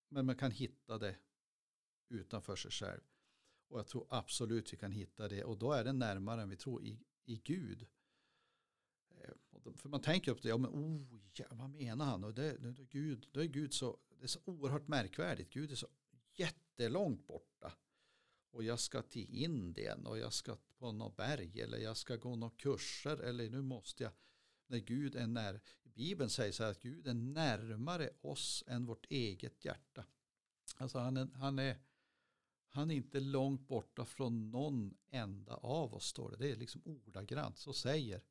[0.08, 1.16] Men man kan hitta det
[2.08, 3.00] utanför sig själv.
[3.68, 5.44] Och jag tror absolut vi kan hitta det.
[5.44, 7.86] Och då är det närmare än vi tror i, i Gud.
[9.10, 9.30] Eh,
[9.76, 12.24] för man tänker upp det, ja men oh, ja, vad menar han?
[12.24, 15.50] Och det, det, det, Gud, då är Gud så, det är så oerhört märkvärdigt.
[15.50, 15.88] Gud är så
[16.34, 17.72] jättelångt borta.
[18.50, 22.36] Och jag ska till Indien och jag ska på något berg eller jag ska gå
[22.36, 24.12] några kurser eller nu måste jag.
[24.66, 29.06] När Gud är när, Bibeln säger så här att Gud är närmare oss än vårt
[29.10, 30.06] eget hjärta.
[30.76, 31.78] Alltså han är, han är,
[32.68, 36.36] han är inte långt borta från någon enda av oss står det.
[36.36, 38.22] Det är liksom ordagrant, så säger,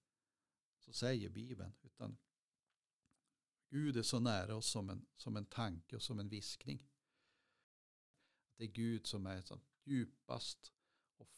[0.80, 1.74] så säger Bibeln.
[1.84, 2.18] Utan
[3.70, 6.88] Gud är så nära oss som en, som en tanke och som en viskning.
[8.58, 10.74] Det är Gud som är så djupast
[11.18, 11.38] och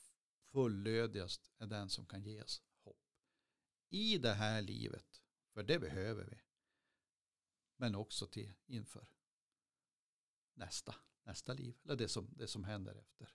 [0.52, 2.62] fullödigast är den som kan ge oss.
[3.90, 5.22] I det här livet,
[5.54, 6.38] för det behöver vi.
[7.78, 9.08] Men också till inför
[10.54, 11.76] nästa, nästa liv.
[11.84, 13.30] Eller det som, det som händer efter,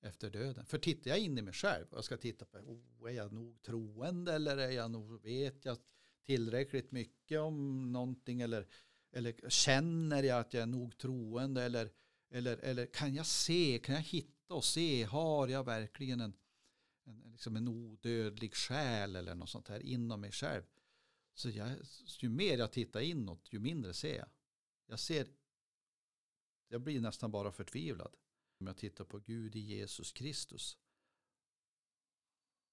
[0.00, 0.66] efter döden.
[0.66, 3.32] För tittar jag in i mig själv och jag ska titta på, oh, är jag
[3.32, 5.78] nog troende eller är jag nog, vet jag
[6.24, 8.66] tillräckligt mycket om någonting eller,
[9.12, 11.92] eller känner jag att jag är nog troende eller,
[12.30, 16.36] eller, eller kan jag se, kan jag hitta och se, har jag verkligen en,
[17.04, 20.62] en, liksom en odödlig själ eller något sånt här inom mig själv.
[21.34, 21.78] Så jag,
[22.20, 24.28] ju mer jag tittar inåt, ju mindre ser jag.
[24.86, 25.26] Jag ser
[26.72, 28.16] jag blir nästan bara förtvivlad.
[28.58, 30.78] Om jag tittar på Gud i Jesus Kristus.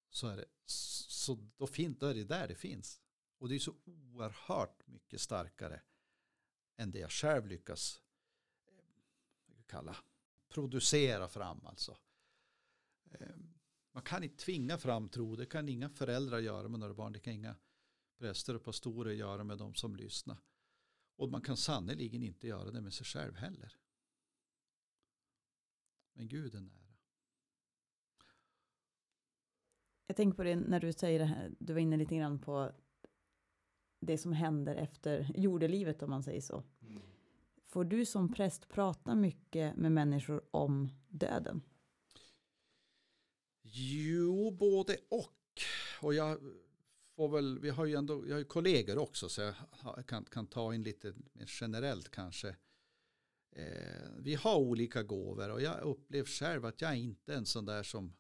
[0.10, 3.02] Så är det, så då, fin, då är det där det finns.
[3.38, 5.82] Och det är så oerhört mycket starkare
[6.76, 8.02] än det jag själv lyckas
[8.66, 9.96] eh, kalla
[10.50, 11.98] producera fram alltså.
[13.12, 13.59] Ehm,
[14.00, 17.20] man kan inte tvinga fram tro, det kan inga föräldrar göra med några barn, det
[17.20, 17.56] kan inga
[18.18, 20.38] präster och pastorer göra med de som lyssnar.
[21.16, 23.78] Och man kan sannoliken inte göra det med sig själv heller.
[26.14, 26.96] Men Gud är nära.
[30.08, 32.72] Jag tänker på det när du säger det här, du var inne lite grann på
[34.00, 36.64] det som händer efter jordelivet om man säger så.
[36.82, 37.02] Mm.
[37.66, 41.62] Får du som präst prata mycket med människor om döden?
[43.72, 45.36] Jo, både och.
[46.02, 46.40] Och jag
[47.16, 50.48] får väl, vi har ju ändå, jag har ju kollegor också så jag kan, kan
[50.48, 52.56] ta in lite mer generellt kanske.
[53.52, 57.66] Eh, vi har olika gåvor och jag upplever själv att jag inte är en sån
[57.66, 58.14] där som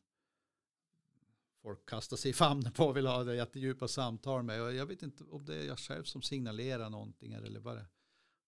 [1.61, 4.61] folk kastar sig i famnen på och vill ha det jättedjupa samtal med.
[4.61, 7.85] Och jag vet inte om det är jag själv som signalerar någonting eller bara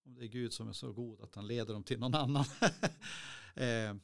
[0.05, 2.45] om det är Gud som är så god att han leder dem till någon annan.
[3.55, 3.95] eh,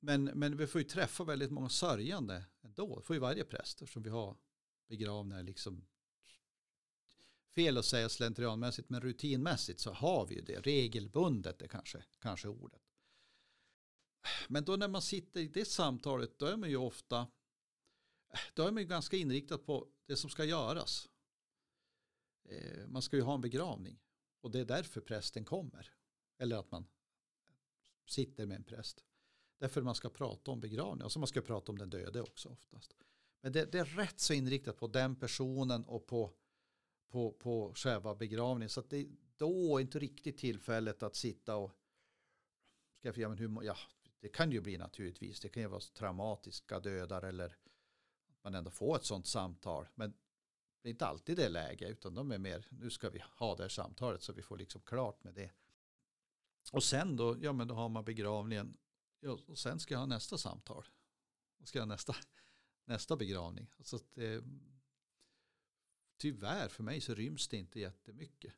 [0.00, 2.96] men, men vi får ju träffa väldigt många sörjande ändå.
[2.96, 4.36] Det får ju varje präst eftersom vi har
[4.88, 5.86] begravningar liksom
[7.54, 10.60] fel att säga slentrianmässigt, men rutinmässigt så har vi ju det.
[10.60, 12.82] Regelbundet är kanske, kanske ordet.
[14.48, 17.26] Men då när man sitter i det samtalet, då är man ju ofta,
[18.54, 21.08] då är man ju ganska inriktad på det som ska göras.
[22.44, 24.00] Eh, man ska ju ha en begravning
[24.40, 25.92] och det är därför prästen kommer.
[26.38, 26.86] Eller att man
[28.06, 29.04] sitter med en präst.
[29.60, 31.10] Därför man ska prata om begravning.
[31.10, 32.94] så man ska prata om den döde också oftast.
[33.40, 36.32] Men det, det, är rätt så inriktat på den personen och på
[37.10, 38.68] på, på själva begravningen.
[38.68, 41.70] Så att det då är inte riktigt tillfället att sitta och
[42.98, 43.76] ska jag, ja, men hur, ja,
[44.20, 45.40] det kan ju bli naturligtvis.
[45.40, 47.46] Det kan ju vara traumatiska dödar eller
[48.28, 49.88] att man ändå får ett sånt samtal.
[49.94, 50.14] Men
[50.82, 53.62] det är inte alltid det läge utan de är mer nu ska vi ha det
[53.62, 55.50] här samtalet så vi får liksom klart med det.
[56.72, 58.76] Och sen då, ja men då har man begravningen
[59.22, 60.84] och sen ska jag ha nästa samtal.
[61.58, 62.16] Och ska jag ha nästa,
[62.84, 63.70] nästa begravning.
[63.78, 64.44] Alltså att det,
[66.16, 68.52] tyvärr för mig så ryms det inte jättemycket.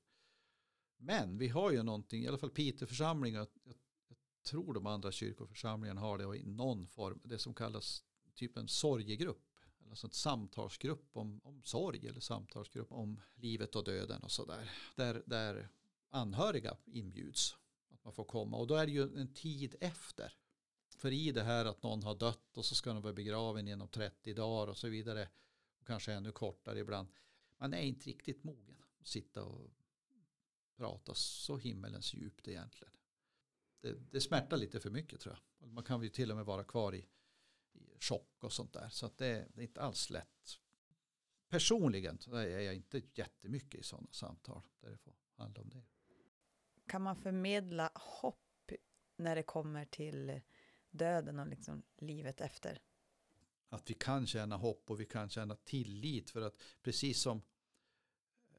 [0.96, 3.76] Men vi har ju någonting, i alla fall Piteåförsamlingen, jag, jag,
[4.08, 8.68] jag tror de andra kyrkoförsamlingarna har det i någon form, det som kallas typ en
[8.68, 9.52] sorgegrupp.
[9.90, 14.70] Alltså en samtalsgrupp om, om sorg eller samtalsgrupp om livet och döden och sådär.
[14.96, 15.68] Där, där
[16.10, 17.56] anhöriga inbjuds.
[17.88, 20.32] Att man får komma och då är det ju en tid efter.
[21.02, 23.88] För i det här att någon har dött och så ska de vara begraven inom
[23.88, 25.28] 30 dagar och så vidare.
[25.80, 27.08] Och kanske ännu kortare ibland
[27.56, 29.70] man är inte riktigt mogen att sitta och
[30.76, 32.94] prata så himmelens djupt egentligen.
[33.80, 35.40] det, det smärtar lite för mycket tror jag.
[35.60, 37.08] Alltså, man kan ju till och med vara kvar i,
[37.72, 38.88] i chock och sånt där.
[38.88, 40.60] Så att det, det är inte alls lätt.
[41.48, 45.82] Personligen så är jag inte jättemycket i sådana samtal där det får handla om det.
[46.86, 48.72] Kan man förmedla hopp
[49.16, 50.40] när det kommer till
[50.92, 52.80] döden och liksom livet efter?
[53.68, 57.42] Att vi kan känna hopp och vi kan känna tillit för att precis som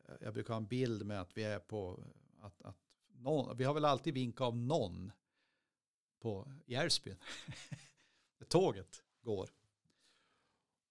[0.06, 2.04] eh, jag brukar ha en bild med att vi är på
[2.40, 5.12] att, att någon, vi har väl alltid vinkat av någon
[6.20, 7.16] på i Älvsbyn.
[8.48, 9.50] tåget går.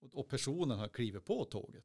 [0.00, 1.84] Och, och personen har klivit på tåget.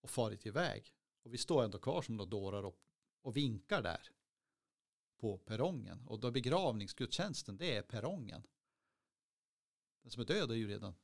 [0.00, 0.94] Och farit iväg.
[1.22, 2.78] Och vi står ändå kvar som då dårar och,
[3.22, 4.10] och vinkar där.
[5.24, 6.06] På perrongen.
[6.06, 8.46] Och då begravningsgudstjänsten det är perrongen.
[10.02, 10.94] Den som är död är ju redan,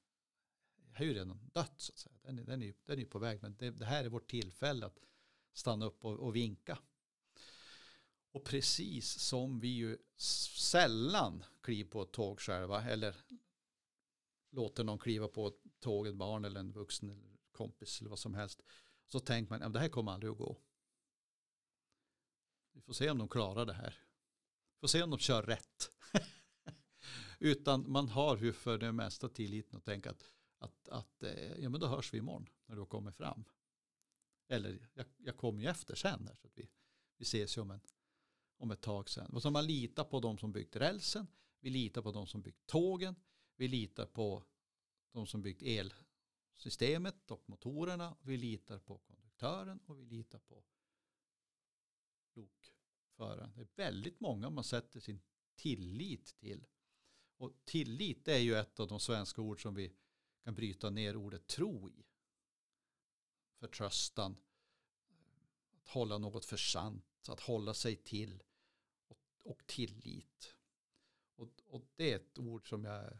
[0.95, 2.17] är ju redan dött så att säga.
[2.23, 3.43] Den är, den är, den är på väg.
[3.43, 4.99] Men det, det här är vårt tillfälle att
[5.53, 6.79] stanna upp och, och vinka.
[8.31, 13.17] Och precis som vi ju sällan kliver på ett tåg själva eller
[14.51, 18.19] låter någon kliva på ett tåg, ett barn eller en vuxen eller kompis eller vad
[18.19, 18.63] som helst.
[19.07, 20.57] Så tänker man, att det här kommer aldrig att gå.
[22.73, 24.10] Vi får se om de klarar det här.
[24.81, 25.91] Får se om de kör rätt.
[27.39, 30.25] Utan man har ju för det mesta tilliten att tänka att,
[30.59, 33.45] att, att eh, ja, men då hörs vi imorgon när du kommer fram.
[34.49, 36.27] Eller jag, jag kommer ju efter sen.
[36.27, 36.69] Här, så att vi,
[37.17, 37.81] vi ses ju om, en,
[38.57, 39.31] om ett tag sen.
[39.35, 41.27] Och så man litar på de som byggt rälsen.
[41.61, 43.15] Vi litar på de som byggt tågen.
[43.57, 44.45] Vi litar på
[45.13, 48.17] de som byggt elsystemet och motorerna.
[48.23, 50.65] Vi litar på konduktören och vi litar på
[52.35, 52.70] lok
[53.21, 53.47] föra.
[53.57, 55.21] Det är väldigt många man sätter sin
[55.57, 56.67] tillit till.
[57.37, 59.93] Och tillit är ju ett av de svenska ord som vi
[60.45, 62.07] kan bryta ner ordet tro i.
[63.59, 64.37] Förtröstan,
[65.73, 68.43] att hålla något för sant, att hålla sig till
[69.09, 70.57] och, och tillit.
[71.35, 73.19] Och, och, det är ett ord som jag,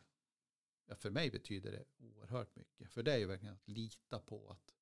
[0.99, 2.91] för mig betyder det oerhört mycket.
[2.91, 4.75] För det är ju verkligen att lita på att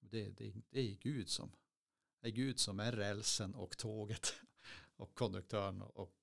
[0.00, 1.52] det, det, det är Gud som
[2.20, 4.34] är Gud som är rälsen och tåget
[4.96, 6.16] och konduktören och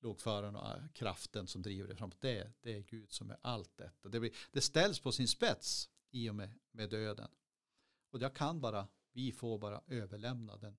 [0.00, 2.20] lokföraren och kraften som driver det framåt.
[2.20, 4.08] Det, det är Gud som är allt detta.
[4.08, 7.28] Det, blir, det ställs på sin spets i och med, med döden.
[8.10, 10.76] Och jag kan bara, vi får bara överlämna den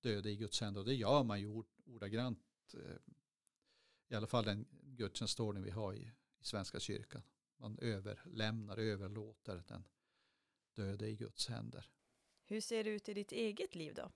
[0.00, 0.80] döde i Guds händer.
[0.80, 2.74] Och det gör man ju ordagrant.
[2.74, 2.96] Eh,
[4.08, 7.22] I alla fall den gudstjänstordning vi har i, i Svenska kyrkan.
[7.56, 9.84] Man överlämnar, överlåter den
[10.74, 11.90] döde i Guds händer.
[12.50, 14.10] Hur ser det ut i ditt eget liv då?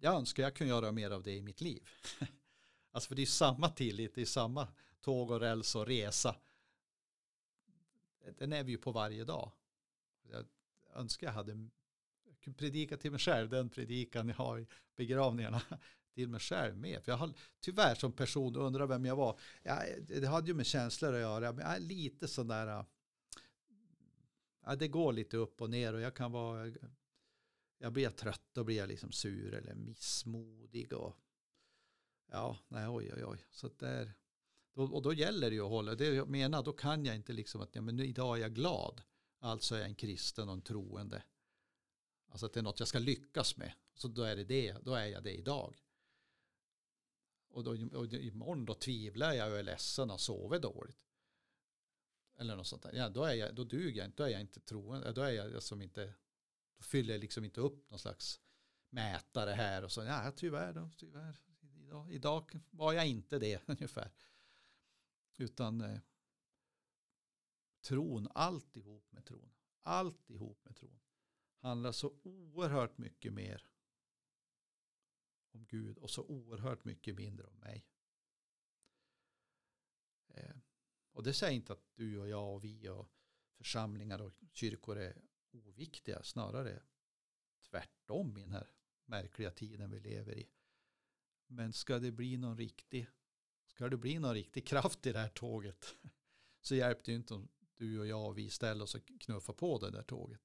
[0.00, 1.88] Jag önskar jag kunde göra mer av det i mitt liv.
[2.90, 4.68] Alltså för det är samma tillit, det är samma
[5.00, 6.36] tåg och räls och resa.
[8.38, 9.52] Den är vi ju på varje dag.
[10.30, 10.44] Jag
[10.94, 11.68] önskar jag hade
[12.56, 14.66] predika till mig själv, den predikan jag har i
[14.96, 15.62] begravningarna,
[16.14, 17.04] till mig själv med.
[17.04, 19.38] För jag har tyvärr som person undrar vem jag var.
[19.62, 22.84] Jag, det hade ju med känslor att göra, men jag är lite sån där, äh,
[24.66, 26.72] ja, det går lite upp och ner och jag kan vara,
[27.78, 31.16] jag blir trött, och blir jag liksom sur eller missmodig och
[32.28, 33.46] Ja, nej oj oj oj.
[33.50, 34.14] Så där,
[34.74, 37.60] och då gäller det ju att hålla, det jag menar, då kan jag inte liksom
[37.60, 39.02] att ja, men idag är jag glad.
[39.38, 41.22] Alltså är jag en kristen och en troende.
[42.28, 43.72] Alltså att det är något jag ska lyckas med.
[43.94, 45.76] Så då är det det, då är jag det idag.
[47.48, 51.05] Och, då, och imorgon då tvivlar jag och är ledsen och sover dåligt.
[52.38, 52.92] Eller något sånt där.
[52.92, 55.12] Ja, då, är jag, då duger jag inte, då är jag inte troende.
[55.12, 56.14] Då är jag som inte,
[56.76, 58.40] då fyller jag liksom inte upp någon slags
[58.90, 60.04] mätare här och så.
[60.04, 61.36] Ja, tyvärr då, tyvärr
[61.80, 64.12] idag, idag var jag inte det ungefär.
[65.36, 65.98] Utan eh,
[67.80, 71.00] tron, alltihop med tron, alltihop med tron
[71.66, 73.66] handlar så oerhört mycket mer
[75.50, 77.86] om Gud och så oerhört mycket mindre om mig.
[80.28, 80.56] Eh,
[81.16, 83.08] och det säger inte att du och jag och vi och
[83.58, 86.82] församlingar och kyrkor är oviktiga, snarare
[87.70, 88.70] tvärtom i den här
[89.04, 90.48] märkliga tiden vi lever i.
[91.46, 93.06] Men ska det bli någon riktig,
[93.66, 95.96] ska det bli någon riktig kraft i det här tåget
[96.60, 99.52] så hjälper det ju inte om du och jag och vi ställer oss och knuffar
[99.52, 100.40] på det där tåget.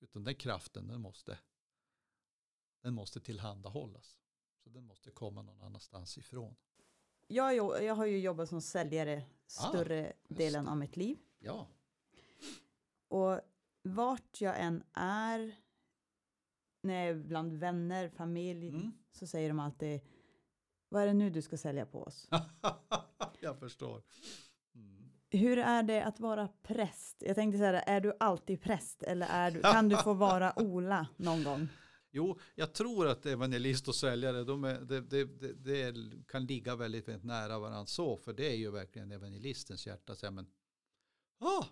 [0.00, 1.38] Utan den kraften den måste,
[2.80, 4.18] den måste tillhandahållas.
[4.62, 6.56] Så den måste komma någon annanstans ifrån.
[7.26, 11.18] Jag, jag har ju jobbat som säljare ah, större ah, delen av mitt liv.
[11.38, 11.66] Ja.
[13.08, 13.40] Och
[13.82, 15.54] vart jag än är,
[16.82, 18.92] när jag är bland vänner, familj, mm.
[19.12, 20.00] så säger de alltid
[20.94, 22.28] vad är det nu du ska sälja på oss?
[23.40, 24.02] jag förstår.
[24.74, 25.10] Mm.
[25.30, 27.22] Hur är det att vara präst?
[27.26, 31.06] Jag tänkte säga, är du alltid präst eller är du, kan du få vara Ola
[31.16, 31.68] någon gång?
[32.16, 35.00] Jo, jag tror att evangelist och säljare, de är, de,
[35.54, 40.16] de, kan ligga väldigt, väldigt nära varandra så, för det är ju verkligen evangelistens hjärta.
[40.16, 40.46] Så, men,
[41.38, 41.64] ah,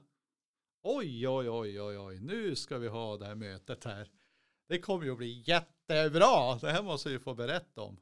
[0.83, 4.11] oj, oj, oj, oj, oj, nu ska vi ha det här mötet här.
[4.67, 6.59] Det kommer ju att bli jättebra.
[6.59, 7.97] Det här måste vi få berätta om.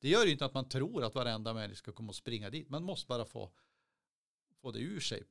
[0.00, 2.68] Det gör ju inte att man tror att varenda människa ska komma och springa dit.
[2.68, 3.50] Man måste bara få,
[4.62, 5.24] få det ur sig.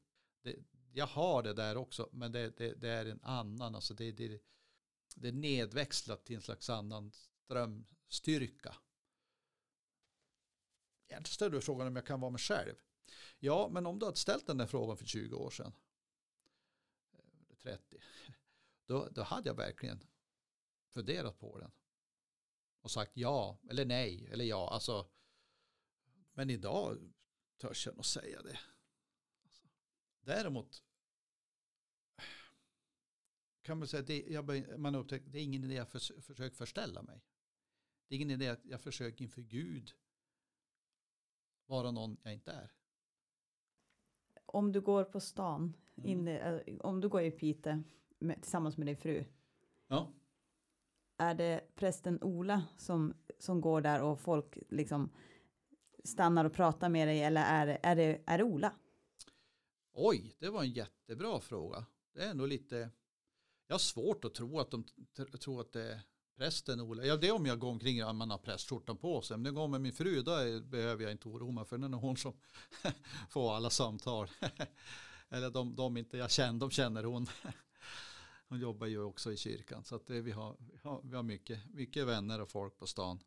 [0.43, 0.55] Det,
[0.93, 3.75] jag har det där också, men det, det, det är en annan.
[3.75, 4.41] Alltså det, det,
[5.15, 8.75] det är nedväxlat till en slags annan strömstyrka.
[11.07, 12.75] Egentligen ställer du frågan om jag kan vara mig själv.
[13.39, 15.73] Ja, men om du hade ställt den där frågan för 20 år sedan,
[17.13, 17.97] eh, 30,
[18.85, 20.03] då, då hade jag verkligen
[20.89, 21.71] funderat på den.
[22.81, 24.69] Och sagt ja, eller nej, eller ja.
[24.69, 25.09] Alltså,
[26.33, 27.13] men idag
[27.57, 28.59] törs jag nog säga det.
[29.43, 29.63] Alltså,
[30.21, 30.83] däremot
[33.69, 36.55] kan man säga att det, jag, man upptäckt, det är ingen idé att för, försöka
[36.55, 37.23] förställa mig.
[38.07, 39.91] Det är ingen idé att jag försöker inför Gud
[41.65, 42.71] vara någon jag inte är.
[44.45, 46.09] Om du går på stan, mm.
[46.09, 47.83] inne, om du går i Pite
[48.19, 49.25] med, tillsammans med din fru.
[49.87, 50.13] Ja.
[51.17, 55.09] Är det prästen Ola som, som går där och folk liksom
[56.03, 58.73] stannar och pratar med dig eller är, är, det, är det Ola?
[59.93, 61.85] Oj, det var en jättebra fråga.
[62.13, 62.89] Det är nog lite,
[63.69, 64.83] jag har svårt att tro att de
[65.39, 66.01] tror att det är
[66.37, 67.05] prästen Ola.
[67.05, 69.35] Ja, det är om jag går omkring och man har prästskjortan på sig.
[69.35, 71.91] Om det går med min fru, då behöver jag inte oroa mig för det är
[71.91, 72.33] hon som
[73.29, 74.27] får alla samtal.
[75.29, 77.27] Eller de, de inte jag känner, de känner hon.
[78.47, 79.83] Hon jobbar ju också i kyrkan.
[79.83, 82.87] Så att det, vi har, vi har, vi har mycket, mycket vänner och folk på
[82.87, 83.19] stan.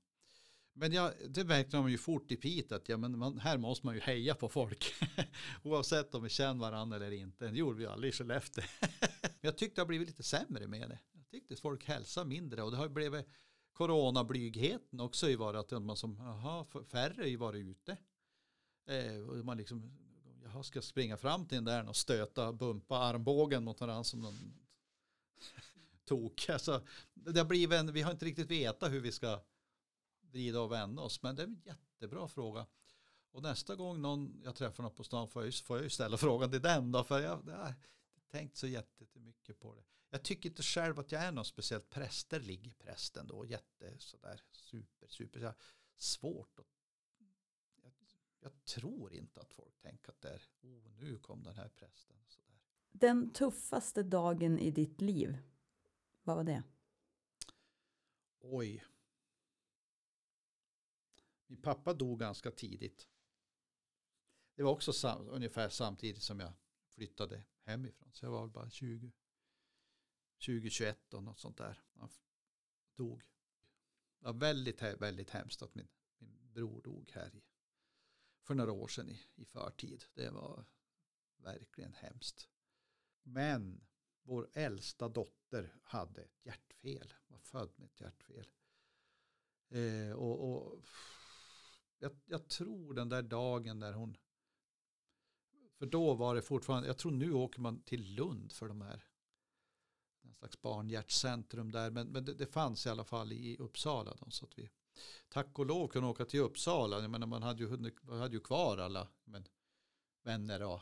[0.75, 3.87] Men ja, det märkte man ju fort i Piteå att ja, men man, här måste
[3.87, 4.95] man ju heja på folk.
[5.63, 7.51] Oavsett om vi känner varandra eller inte.
[7.51, 8.65] Det gjorde vi aldrig i Skellefteå.
[9.41, 10.99] jag tyckte det har blivit lite sämre med det.
[11.13, 13.27] Jag tyckte folk hälsar mindre och det har blivit
[13.73, 17.97] coronablygheten också i varit att man som, aha, färre i varit ute.
[18.89, 19.93] Eh, och man liksom,
[20.45, 24.55] jaha, ska springa fram till den där och stöta, bumpa armbågen mot varandra som någon
[26.05, 26.49] tok.
[26.49, 29.41] Alltså, det har blivit en, vi har inte riktigt vetat hur vi ska
[30.33, 31.23] vrida och vända oss.
[31.23, 32.67] Men det är en jättebra fråga.
[33.31, 35.91] Och nästa gång någon jag träffar någon på stan får jag, ju, får jag ju
[35.91, 37.05] ställa frågan till den då.
[37.05, 37.75] För jag, har
[38.31, 39.83] tänkt så jättemycket på det.
[40.11, 43.47] Jag tycker inte själv att jag är någon speciellt prästerlig prästen då.
[43.47, 45.41] Jätte sådär super, super.
[45.41, 45.55] Så
[45.97, 46.67] svårt att
[47.83, 47.93] jag,
[48.41, 52.17] jag, tror inte att folk tänker att det är, oh nu kom den här prästen.
[52.29, 52.59] Sådär.
[52.93, 55.39] Den tuffaste dagen i ditt liv,
[56.23, 56.63] vad var det?
[58.41, 58.85] Oj.
[61.53, 63.09] Min pappa dog ganska tidigt.
[64.55, 66.53] Det var också sam ungefär samtidigt som jag
[66.95, 68.13] flyttade hemifrån.
[68.13, 69.13] Så jag var väl bara 20,
[70.39, 71.83] 20 21 och något sånt där.
[71.95, 72.09] Han
[72.97, 73.23] dog.
[74.19, 75.89] Det var väldigt, väldigt hemskt att min,
[76.19, 77.45] min bror dog här i,
[78.43, 80.05] för några år sedan i, i förtid.
[80.15, 80.65] Det var
[81.37, 82.49] verkligen hemskt.
[83.23, 83.85] Men
[84.23, 88.51] vår äldsta dotter hade ett hjärtfel, var född med ett hjärtfel.
[89.69, 90.85] Eh, och, och
[92.03, 94.17] jag, jag, tror den där dagen där hon,
[95.79, 99.05] för då var det fortfarande, jag tror nu åker man till Lund för de här,
[100.23, 104.17] en slags barnhjärtcentrum där, men, men det, det, fanns i alla fall i Uppsala.
[104.21, 104.71] Då, så att vi,
[105.29, 108.41] tack och lov kunde åka till Uppsala, jag menar, man hade ju, man hade ju
[108.41, 109.45] kvar alla men,
[110.23, 110.81] vänner och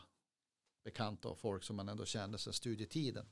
[0.83, 3.29] bekanta och folk som man ändå kände sedan studietiden.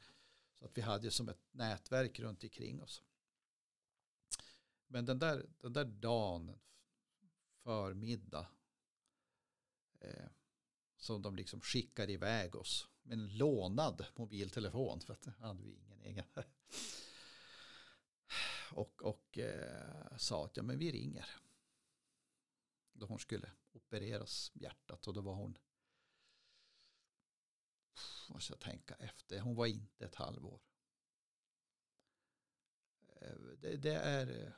[0.60, 3.04] Så att vi hade som ett nätverk runt omkring oss.
[4.88, 6.60] Men den där, den där dagen,
[7.70, 8.48] förmiddag,
[10.00, 10.30] eh,
[10.98, 15.74] som de liksom skickar iväg oss med en lånad mobiltelefon för att det hade vi
[15.74, 16.26] ingen egen.
[18.72, 21.30] och och eh, sa att ja, men vi ringer.
[22.94, 25.58] Då hon skulle opereras hjärtat och då var hon
[28.30, 29.40] måste jag tänka efter.
[29.40, 30.62] Hon var inte ett halvår.
[33.08, 34.54] Eh, det, det är eh,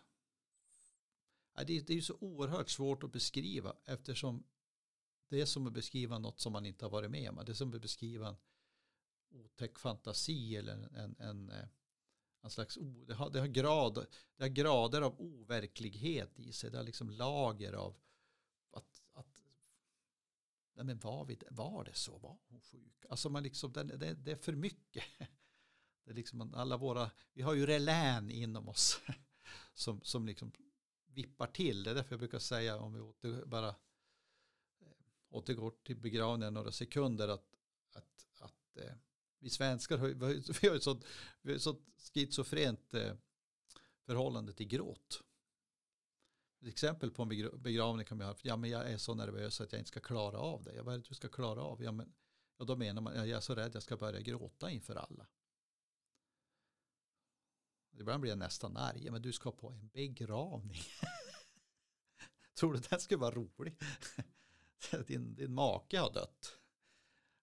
[1.56, 4.44] det är ju så oerhört svårt att beskriva eftersom
[5.30, 7.46] det är som att beskriva något som man inte har varit med om.
[7.46, 8.36] Det är som att beskriva en
[9.30, 14.06] otäck fantasi eller en, en, en, eh, slags, o, slags, det har, det, har grad,
[14.36, 16.72] det har grader av overklighet i sig.
[16.72, 17.96] Det har liksom lager av
[18.72, 19.44] att, att
[20.74, 22.18] nej men var, vi, var det så?
[22.18, 23.06] Var hon sjuk?
[23.10, 25.04] Alltså man liksom, det, det, det är för mycket.
[26.04, 29.00] Det är liksom alla våra, vi har ju relän inom oss
[29.74, 30.52] som, som liksom
[31.14, 31.84] vippar till.
[31.84, 33.76] Det är därför jag brukar säga om vi åter, bara eh,
[35.30, 37.56] återgår till begravningen några sekunder att,
[37.94, 38.94] att, att eh,
[39.40, 40.08] vi svenskar har,
[40.62, 41.06] vi har ett sånt,
[41.42, 43.14] vi har ett sånt schizofrent eh,
[44.06, 45.24] förhållande till gråt.
[46.62, 49.62] Ett exempel på en begra- begravning kan man ha, ja men jag är så nervös
[49.62, 50.76] att jag inte ska klara av det.
[50.76, 51.84] Jag, vad är det du ska klara av?
[51.84, 52.14] Ja, men,
[52.58, 55.28] och då menar man, ja, jag är så rädd jag ska börja gråta inför alla.
[58.00, 60.82] Ibland blir jag nästan arg, men du ska på en begravning.
[62.60, 63.78] Tror du den skulle vara rolig?
[65.08, 66.58] din, din make har dött.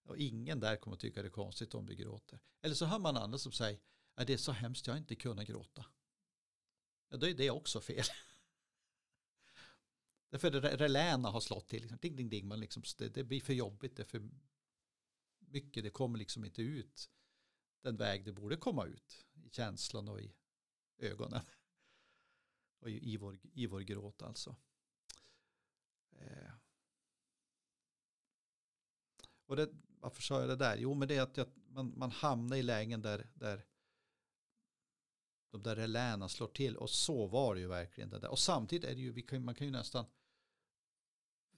[0.03, 2.39] Och ingen där kommer att tycka det är konstigt om du gråter.
[2.61, 3.79] Eller så hör man andra som säger,
[4.15, 5.85] är det är så hemskt jag har inte kunnat gråta.
[7.09, 8.03] Ja, då är det också fel.
[10.29, 11.81] Därför reläna har slått till.
[11.81, 14.29] Liksom, ding, ding, ding, man liksom, det, det, blir för jobbigt, det är för
[15.39, 17.09] mycket, det kommer liksom inte ut
[17.81, 19.25] den väg det borde komma ut.
[19.45, 20.35] I känslan och i
[20.99, 21.41] ögonen.
[22.79, 24.55] Och i, vår, i vår gråt alltså.
[26.11, 26.51] Eh.
[29.45, 29.69] Och det,
[29.99, 30.77] varför sa jag det där?
[30.77, 33.65] Jo, men det är att jag, man, man hamnar i lägen där, där
[35.49, 36.77] de där reläna slår till.
[36.77, 38.09] Och så var det ju verkligen.
[38.09, 38.29] Det där.
[38.29, 40.05] Och samtidigt är det ju, vi kan, man kan ju nästan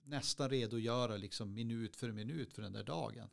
[0.03, 3.29] nästan redogöra liksom minut för minut för den där dagen.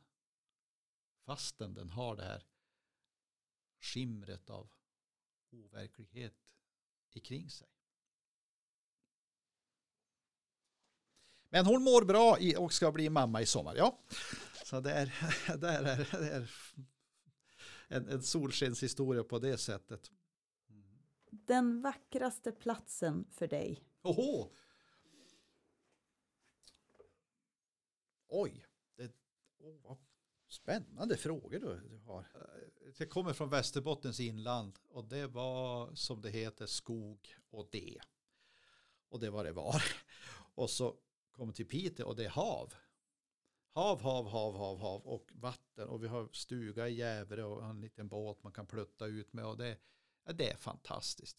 [1.24, 2.44] Fastän den har det här
[3.80, 4.70] skimret av
[5.51, 6.34] overklighet
[7.11, 7.68] ikring sig.
[11.49, 13.74] Men hon mår bra och ska bli mamma i sommar.
[13.76, 13.99] Ja,
[14.64, 15.07] så det är,
[15.59, 15.82] det är,
[16.20, 16.51] det är
[17.88, 20.11] en, en solskenshistoria på det sättet.
[21.30, 23.84] Den vackraste platsen för dig?
[24.03, 24.55] Oho!
[28.28, 29.12] Oj, det,
[29.59, 29.99] oh, vad
[30.62, 32.26] spännande frågor du, du har.
[32.98, 37.98] Jag kommer från Västerbottens inland och det var som det heter skog och det.
[39.09, 39.82] Och det var det var.
[40.54, 40.96] Och så
[41.32, 42.74] kom till Piteå och det är hav.
[43.72, 47.80] Hav, hav, hav, hav, hav och vatten och vi har stuga i Gävle och en
[47.80, 49.78] liten båt man kan plutta ut med och det,
[50.24, 51.38] ja, det är fantastiskt.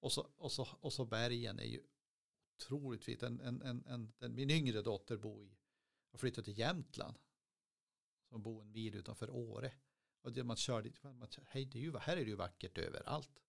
[0.00, 1.82] Och så, och, så, och så bergen är ju
[2.56, 3.22] otroligt fint.
[3.22, 5.56] En, en, en, en, min yngre dotter bor i
[6.10, 7.18] och flyttade till Jämtland.
[8.36, 9.72] Som bor en mil utanför Åre.
[10.22, 12.78] Och det man kör dit, man, hej, det är ju, här är det ju vackert
[12.78, 13.42] överallt.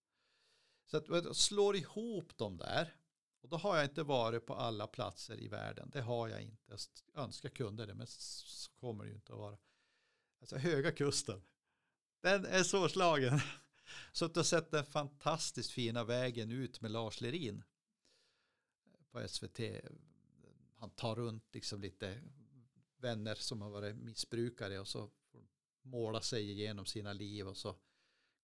[0.86, 2.96] Så att jag slår ihop dem där.
[3.42, 5.90] Och då har jag inte varit på alla platser i världen.
[5.94, 6.78] Det har jag inte.
[7.14, 9.58] Jag önskar kunde det, men så kommer det ju inte att vara.
[10.40, 11.42] Alltså höga kusten.
[12.22, 13.40] Den är svårslagen.
[14.12, 17.64] Så att du har sett den fantastiskt fina vägen ut med Lars Lerin
[19.12, 19.60] på SVT.
[20.76, 22.22] Han tar runt liksom lite
[22.98, 25.10] vänner som har varit missbrukare och så
[25.82, 27.76] måla sig igenom sina liv och så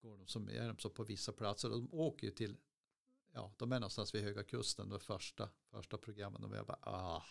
[0.01, 1.71] går de som är de så på vissa platser.
[1.71, 2.57] och De åker ju till,
[3.33, 6.43] ja, de är någonstans vid Höga Kusten, de första, första programmen.
[6.43, 7.23] Och jag bara, ah,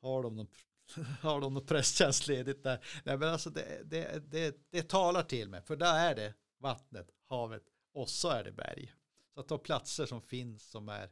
[0.00, 0.48] har de någon,
[1.20, 2.84] har de någon presstjänst ledigt där?
[3.04, 7.10] Nej, men alltså det, det, det, det talar till mig, för där är det vattnet,
[7.24, 8.94] havet och så är det berg.
[9.34, 11.10] Så att de platser som finns som är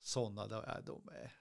[0.00, 0.46] sådana,
[0.80, 1.32] de är,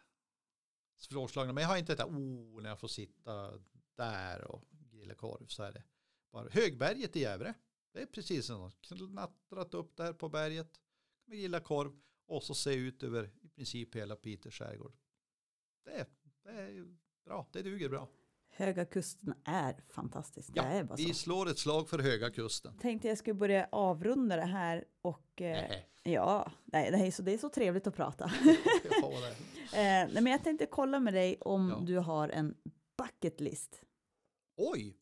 [0.98, 1.54] svårslagna.
[1.54, 3.60] Men jag har inte det där, oh, när jag får sitta
[3.95, 5.84] där och grilla korv så är det
[6.32, 7.54] bara Högberget i Gävle.
[7.93, 10.80] Det är precis som knattrat upp där på berget
[11.26, 14.93] med grilla korv och så se ut över i princip hela Piteå skärgård.
[15.84, 16.08] Det
[16.43, 16.95] det är
[17.26, 18.10] bra, det duger bra.
[18.58, 20.51] Höga kusten är fantastisk.
[20.53, 22.78] Ja, är vi slår ett slag för Höga kusten.
[22.78, 27.34] Tänkte jag skulle börja avrunda det här och eh, ja, nej, det, är så, det
[27.34, 28.26] är så trevligt att prata.
[28.26, 28.30] eh,
[29.74, 31.84] nej, men jag tänkte kolla med dig om ja.
[31.86, 32.55] du har en
[32.97, 33.82] bucket list.
[34.55, 34.97] Oj!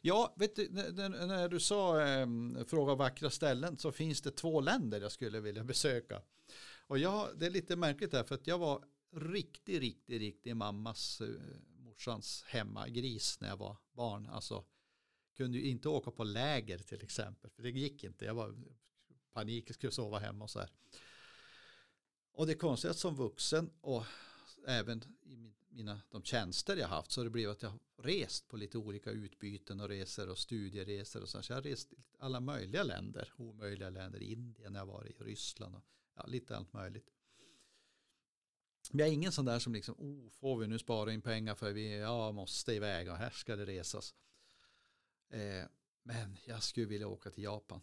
[0.00, 2.26] Ja, vet du, när, du sa eh,
[2.66, 6.22] fråga vackra ställen så finns det två länder jag skulle vilja besöka.
[6.86, 8.84] Och jag, det är lite märkligt där för att jag var
[9.16, 11.22] riktigt, riktigt, riktigt mammas
[11.98, 14.26] brorsans hemmagris när jag var barn.
[14.26, 14.64] Alltså
[15.36, 17.50] kunde ju inte åka på läger till exempel.
[17.50, 18.24] För det gick inte.
[18.24, 18.54] Jag var
[19.32, 20.70] panik, jag skulle sova hemma och så här.
[22.32, 24.04] Och det konstiga som vuxen och
[24.66, 25.36] även i
[25.68, 29.10] mina, de tjänster jag haft så har det blivit att jag rest på lite olika
[29.10, 31.42] utbyten och resor och studieresor och så.
[31.42, 35.24] Så jag har rest i alla möjliga länder, omöjliga länder, Indien, jag har varit i
[35.24, 35.84] Ryssland och
[36.14, 37.10] ja, lite allt möjligt.
[38.90, 41.54] Men jag är ingen sån där som liksom, oh, får vi nu spara in pengar
[41.54, 44.14] för vi ja, måste iväg och här ska det resas.
[45.30, 45.64] Eh,
[46.02, 47.80] men jag skulle vilja åka till Japan.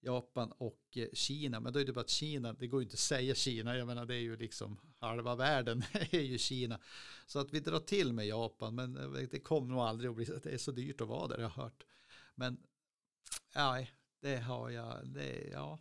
[0.00, 2.94] Japan och eh, Kina, men då är det bara att Kina, det går ju inte
[2.94, 6.80] att säga Kina, jag menar det är ju liksom halva världen är ju Kina.
[7.26, 10.24] Så att vi drar till med Japan, men eh, det kommer nog aldrig att bli,
[10.24, 11.84] det är så dyrt att vara där, jag har hört.
[12.34, 12.56] Men
[13.54, 13.90] nej,
[14.20, 15.78] det har jag, det, ja,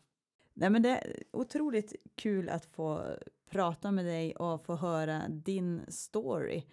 [0.54, 3.18] Nej, men det är otroligt kul att få
[3.50, 6.64] prata med dig och få höra din story.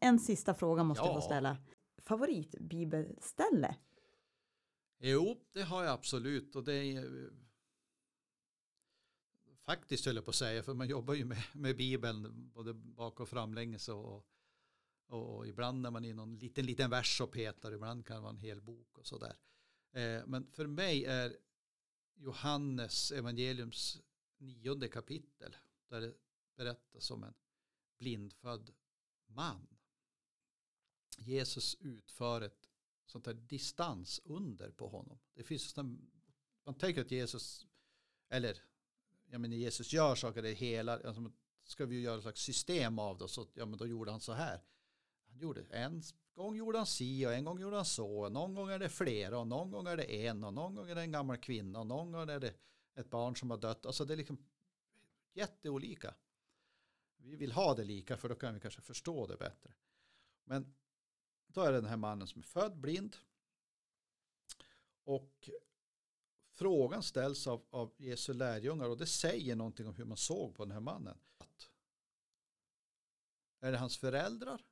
[0.00, 1.06] En sista fråga måste ja.
[1.06, 1.56] jag få ställa.
[1.98, 3.76] Favoritbibelställe?
[4.98, 7.30] Jo, det har jag absolut och det är
[9.64, 13.20] faktiskt höll jag på att säga för man jobbar ju med, med Bibeln både bak
[13.20, 14.26] och framlänges och,
[15.08, 18.22] och, och ibland när man är någon liten liten vers och petar ibland kan det
[18.22, 19.36] vara en hel bok och sådär.
[19.92, 21.36] Eh, men för mig är
[22.16, 24.02] Johannes evangeliums
[24.38, 25.56] nionde kapitel
[25.88, 26.14] där det
[26.56, 27.34] berättas om en
[27.98, 28.70] blindfödd
[29.26, 29.66] man.
[31.18, 32.68] Jesus utför ett
[33.06, 35.18] sånt här distansunder på honom.
[35.34, 35.76] Det finns
[36.64, 37.66] man tänker att Jesus,
[38.28, 38.62] eller
[39.26, 41.32] jag menar Jesus gör saker det hela, alltså,
[41.64, 44.32] ska vi göra ett slags system av det, så ja men då gjorde han så
[44.32, 44.64] här.
[45.26, 46.02] Han gjorde, en
[46.34, 49.38] gång gjorde han si och en gång gjorde han så, någon gång är det flera
[49.38, 51.86] och någon gång är det en och någon gång är det en gammal kvinna och
[51.86, 52.54] någon gång är det
[52.94, 53.86] ett barn som har dött.
[53.86, 54.38] Alltså det är liksom
[55.32, 56.14] jätteolika.
[57.16, 59.74] Vi vill ha det lika för då kan vi kanske förstå det bättre.
[60.44, 60.74] Men
[61.46, 63.16] då är det den här mannen som är född blind.
[65.04, 65.50] Och
[66.50, 70.64] frågan ställs av, av Jesu lärjungar och det säger någonting om hur man såg på
[70.64, 71.18] den här mannen.
[73.60, 74.62] Är det hans föräldrar?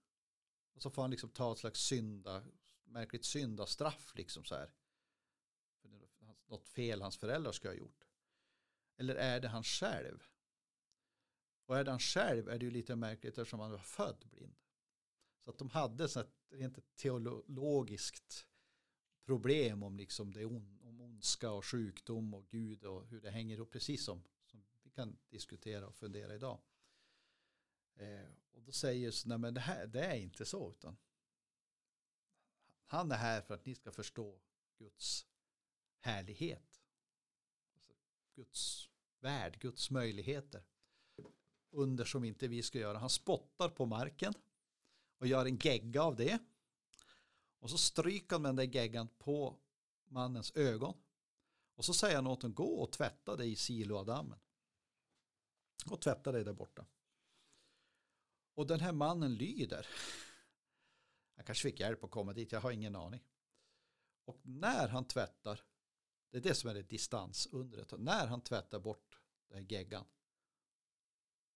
[0.75, 2.45] Och så får han liksom ta ett slags synda,
[2.85, 4.73] märkligt syndastraff liksom så här.
[5.81, 5.91] För
[6.47, 8.09] något fel hans föräldrar ska ha gjort.
[8.97, 10.29] Eller är det han själv?
[11.67, 14.57] Och är det han själv är det ju lite märkligt eftersom han var född blind.
[15.41, 18.49] Så att de hade så ett rent teologiskt
[19.25, 23.57] problem om liksom det on, om ondska och sjukdom och Gud och hur det hänger
[23.57, 26.61] ihop precis som, som vi kan diskutera och fundera idag.
[27.95, 30.97] Eh, och då säger Jesus, nej men det här det är inte så utan
[32.93, 34.41] han är här för att ni ska förstå
[34.79, 35.27] Guds
[35.99, 36.81] härlighet.
[37.75, 37.93] Alltså
[38.35, 38.91] Guds
[39.21, 40.65] värld, Guds möjligheter.
[41.71, 42.99] Under som inte vi ska göra.
[42.99, 44.35] Han spottar på marken
[45.19, 46.39] och gör en gegga av det.
[47.59, 49.59] Och så stryker han med den där geggan på
[50.05, 50.95] mannens ögon.
[51.75, 54.39] Och så säger han åt honom, gå och tvätta dig i Siloadammen.
[55.91, 56.87] Och tvätta dig där borta.
[58.55, 59.87] Och den här mannen lyder.
[61.37, 63.25] Han kanske fick hjälp att komma dit, jag har ingen aning.
[64.25, 65.65] Och när han tvättar,
[66.31, 70.05] det är det som är det distansundret, när han tvättar bort den här geggan,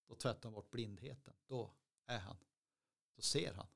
[0.07, 1.75] då tvättar han bort blindheten, då
[2.07, 2.37] är han,
[3.15, 3.67] då ser han.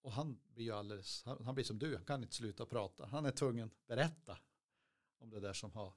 [0.00, 3.06] Och han blir ju alldeles, han, blir som du, han kan inte sluta prata.
[3.06, 4.38] Han är tvungen berätta
[5.18, 5.94] om det där som har,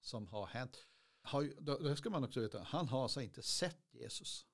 [0.00, 0.86] som har hänt.
[1.28, 4.46] Har, då, ska man också veta, han har alltså inte sett Jesus.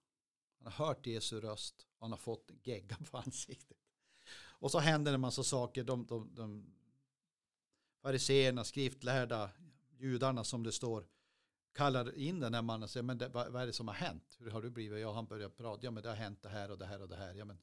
[0.58, 3.78] Han har hört Jesu röst och han har fått gegga på ansiktet.
[4.36, 5.84] Och så händer det en massa saker.
[5.84, 6.74] De, de, de
[8.02, 9.50] fariseerna, skriftlärda,
[9.98, 11.06] judarna som det står,
[11.72, 13.94] kallar in den här mannen och säger, men det, vad, vad, är det som har
[13.94, 14.36] hänt?
[14.40, 15.00] Hur har du blivit?
[15.00, 17.08] Ja, han börjar prata, ja men det har hänt det här och det här och
[17.08, 17.34] det här.
[17.34, 17.58] Ja, men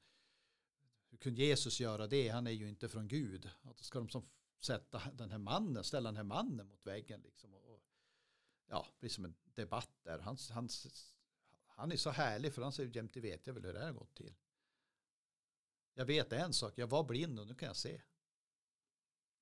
[1.10, 2.30] hur kunde Jesus göra det?
[2.30, 3.50] Han är ju inte från Gud.
[3.76, 7.54] Ska de som sätta den här mannen, ställa den här mannen mot väggen liksom.
[7.54, 7.71] Och
[8.72, 10.20] ja, det blir som en debatt där.
[10.20, 10.70] Han, han,
[11.68, 13.86] han är så härlig för han säger jämt det vet jag väl hur det här
[13.86, 14.36] har gått till.
[15.94, 18.02] Jag vet en sak, jag var blind och nu kan jag se.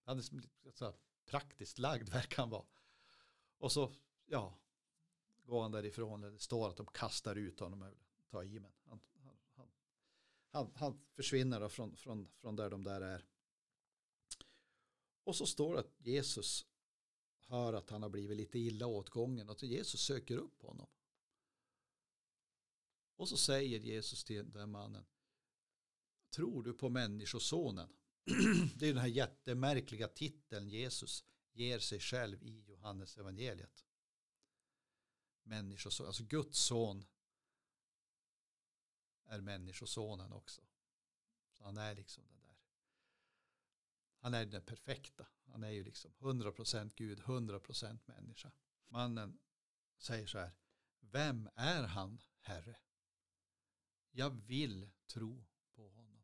[0.03, 0.41] Han är som,
[0.73, 0.93] så
[1.25, 2.65] praktiskt lagd verkar han vara.
[3.57, 3.93] Och så,
[4.25, 4.59] ja,
[5.43, 6.21] går han därifrån.
[6.21, 7.95] Det står att de kastar ut honom.
[8.29, 8.99] Ta i men han,
[10.51, 13.25] han, han försvinner från, från, från där de där är.
[15.23, 16.68] Och så står det att Jesus
[17.49, 20.87] hör att han har blivit lite illa åtgången och att Jesus söker upp honom.
[23.15, 25.05] Och så säger Jesus till den mannen,
[26.29, 27.89] tror du på människosonen?
[28.75, 33.85] Det är den här jättemärkliga titeln Jesus ger sig själv i Johannes evangeliet.
[35.43, 37.05] Människoson, alltså Guds son
[39.25, 40.61] är människosonen också.
[41.53, 42.57] Så han är liksom den där.
[44.19, 45.27] Han är den perfekta.
[45.51, 48.51] Han är ju liksom 100% Gud, 100% människa.
[48.87, 49.39] Mannen
[49.97, 50.51] säger så här.
[50.99, 52.77] Vem är han, Herre?
[54.11, 55.45] Jag vill tro
[55.75, 56.23] på honom.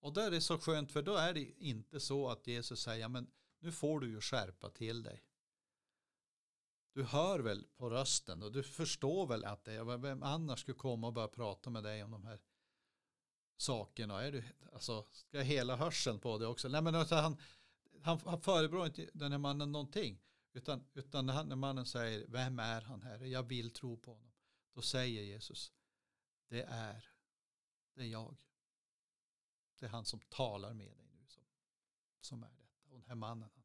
[0.00, 3.08] Och där är det så skönt för då är det inte så att Jesus säger
[3.08, 5.24] men nu får du ju skärpa till dig.
[6.92, 10.74] Du hör väl på rösten och du förstår väl att det är, vem annars skulle
[10.74, 12.40] komma och börja prata med dig om de här
[13.56, 14.22] sakerna.
[14.22, 16.68] Är du, alltså, ska jag hela hörseln på det också?
[16.68, 17.36] Nej, men alltså, han,
[18.02, 20.20] han, han förebrår inte den här mannen någonting.
[20.52, 23.24] Utan, utan när, han, när mannen säger, vem är han här?
[23.24, 24.32] Jag vill tro på honom.
[24.72, 25.72] Då säger Jesus,
[26.48, 27.10] det är,
[27.94, 28.36] det är jag.
[29.78, 31.44] Det är han som talar med dig nu som,
[32.20, 32.90] som är detta.
[32.90, 33.64] Och den här mannen, han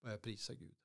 [0.00, 0.76] börjar prisa Gud.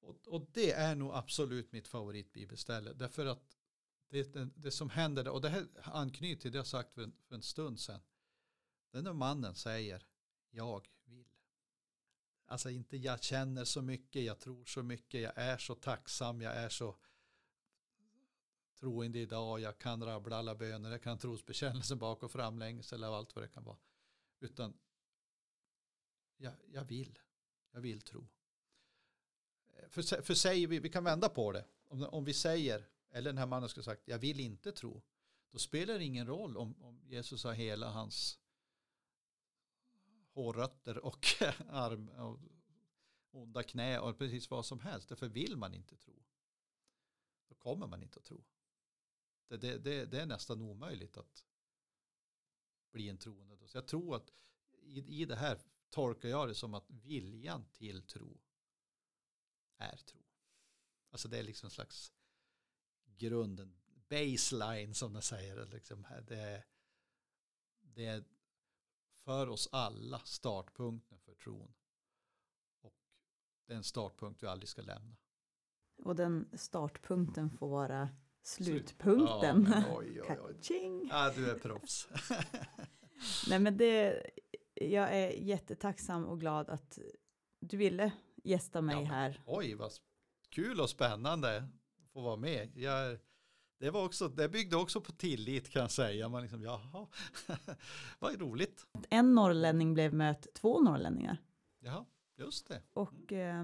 [0.00, 2.92] Och, och det är nog absolut mitt favoritbibelställe.
[2.92, 3.55] Därför att
[4.08, 7.12] det, det, det som händer, och det här anknyter till det jag sagt för en,
[7.28, 8.00] för en stund sedan.
[8.90, 10.06] Den där mannen säger,
[10.50, 11.28] jag vill.
[12.46, 16.56] Alltså inte jag känner så mycket, jag tror så mycket, jag är så tacksam, jag
[16.56, 16.96] är så
[18.78, 23.34] troende idag, jag kan rabbla alla böner, jag kan trosbekännelsen bak och framlänges eller allt
[23.34, 23.78] vad det kan vara.
[24.40, 24.78] Utan
[26.36, 27.18] jag, jag vill,
[27.70, 28.28] jag vill tro.
[29.68, 33.30] Eh, för, för säger vi, vi kan vända på det, om, om vi säger, eller
[33.30, 35.02] den här mannen skulle sagt, jag vill inte tro,
[35.50, 38.38] då spelar det ingen roll om, om Jesus har hela hans
[40.32, 41.26] hårrötter och
[41.68, 42.40] arm och
[43.30, 45.08] onda knä och precis vad som helst.
[45.08, 46.24] Därför vill man inte tro.
[47.48, 48.44] Då kommer man inte att tro.
[49.48, 51.44] Det, det, det, det är nästan omöjligt att
[52.90, 53.68] bli en troende.
[53.68, 54.32] Så jag tror att
[54.82, 55.60] i, i det här
[55.90, 58.40] tolkar jag det som att viljan till tro
[59.76, 60.22] är tro.
[61.10, 62.12] Alltså det är liksom en slags
[63.18, 63.76] grunden,
[64.08, 65.66] baseline som de säger.
[65.66, 66.64] Liksom, det, är,
[67.80, 68.24] det är
[69.24, 71.74] för oss alla startpunkten för tron.
[72.80, 72.94] Och
[73.66, 75.16] det är en startpunkt vi aldrig ska lämna.
[76.04, 78.08] Och den startpunkten får vara
[78.42, 79.66] slutpunkten.
[79.70, 81.08] Ja, oj, oj, oj.
[81.10, 82.08] Ja, du är proffs.
[83.48, 84.26] Nej, men det,
[84.74, 86.98] jag är jättetacksam och glad att
[87.60, 88.12] du ville
[88.44, 89.42] gästa mig ja, här.
[89.46, 89.92] Oj, vad
[90.48, 91.68] kul och spännande
[92.16, 92.76] få vara med.
[92.76, 93.18] Jag,
[93.78, 96.28] det, var också, det byggde också på tillit kan jag säga.
[96.28, 97.06] Man liksom, jaha,
[98.18, 98.86] vad roligt.
[99.10, 101.42] En norrlänning blev mött två norrlänningar.
[101.80, 102.04] Jaha,
[102.36, 102.82] just det.
[102.92, 103.60] Och eh,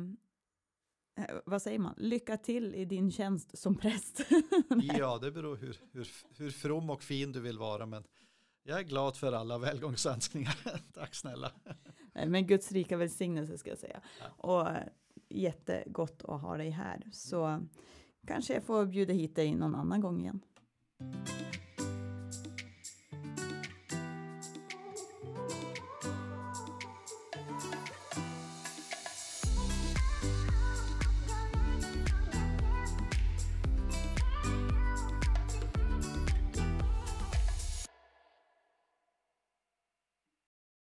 [1.17, 4.21] eh vad säger man, lycka till i din tjänst som präst.
[4.99, 7.87] ja, det beror hur, hur, hur from och fin du vill vara.
[7.87, 8.05] Men
[8.63, 10.57] jag är glad för alla välgångsönskningar.
[10.93, 11.53] Tack snälla.
[12.13, 14.01] Men Guds rika välsignelse ska jag säga.
[14.21, 14.27] Ja.
[14.37, 14.87] Och eh,
[15.29, 17.09] jättegott att ha dig här.
[17.13, 17.61] Så
[18.27, 20.41] kanske jag får bjuda hit dig någon annan gång igen.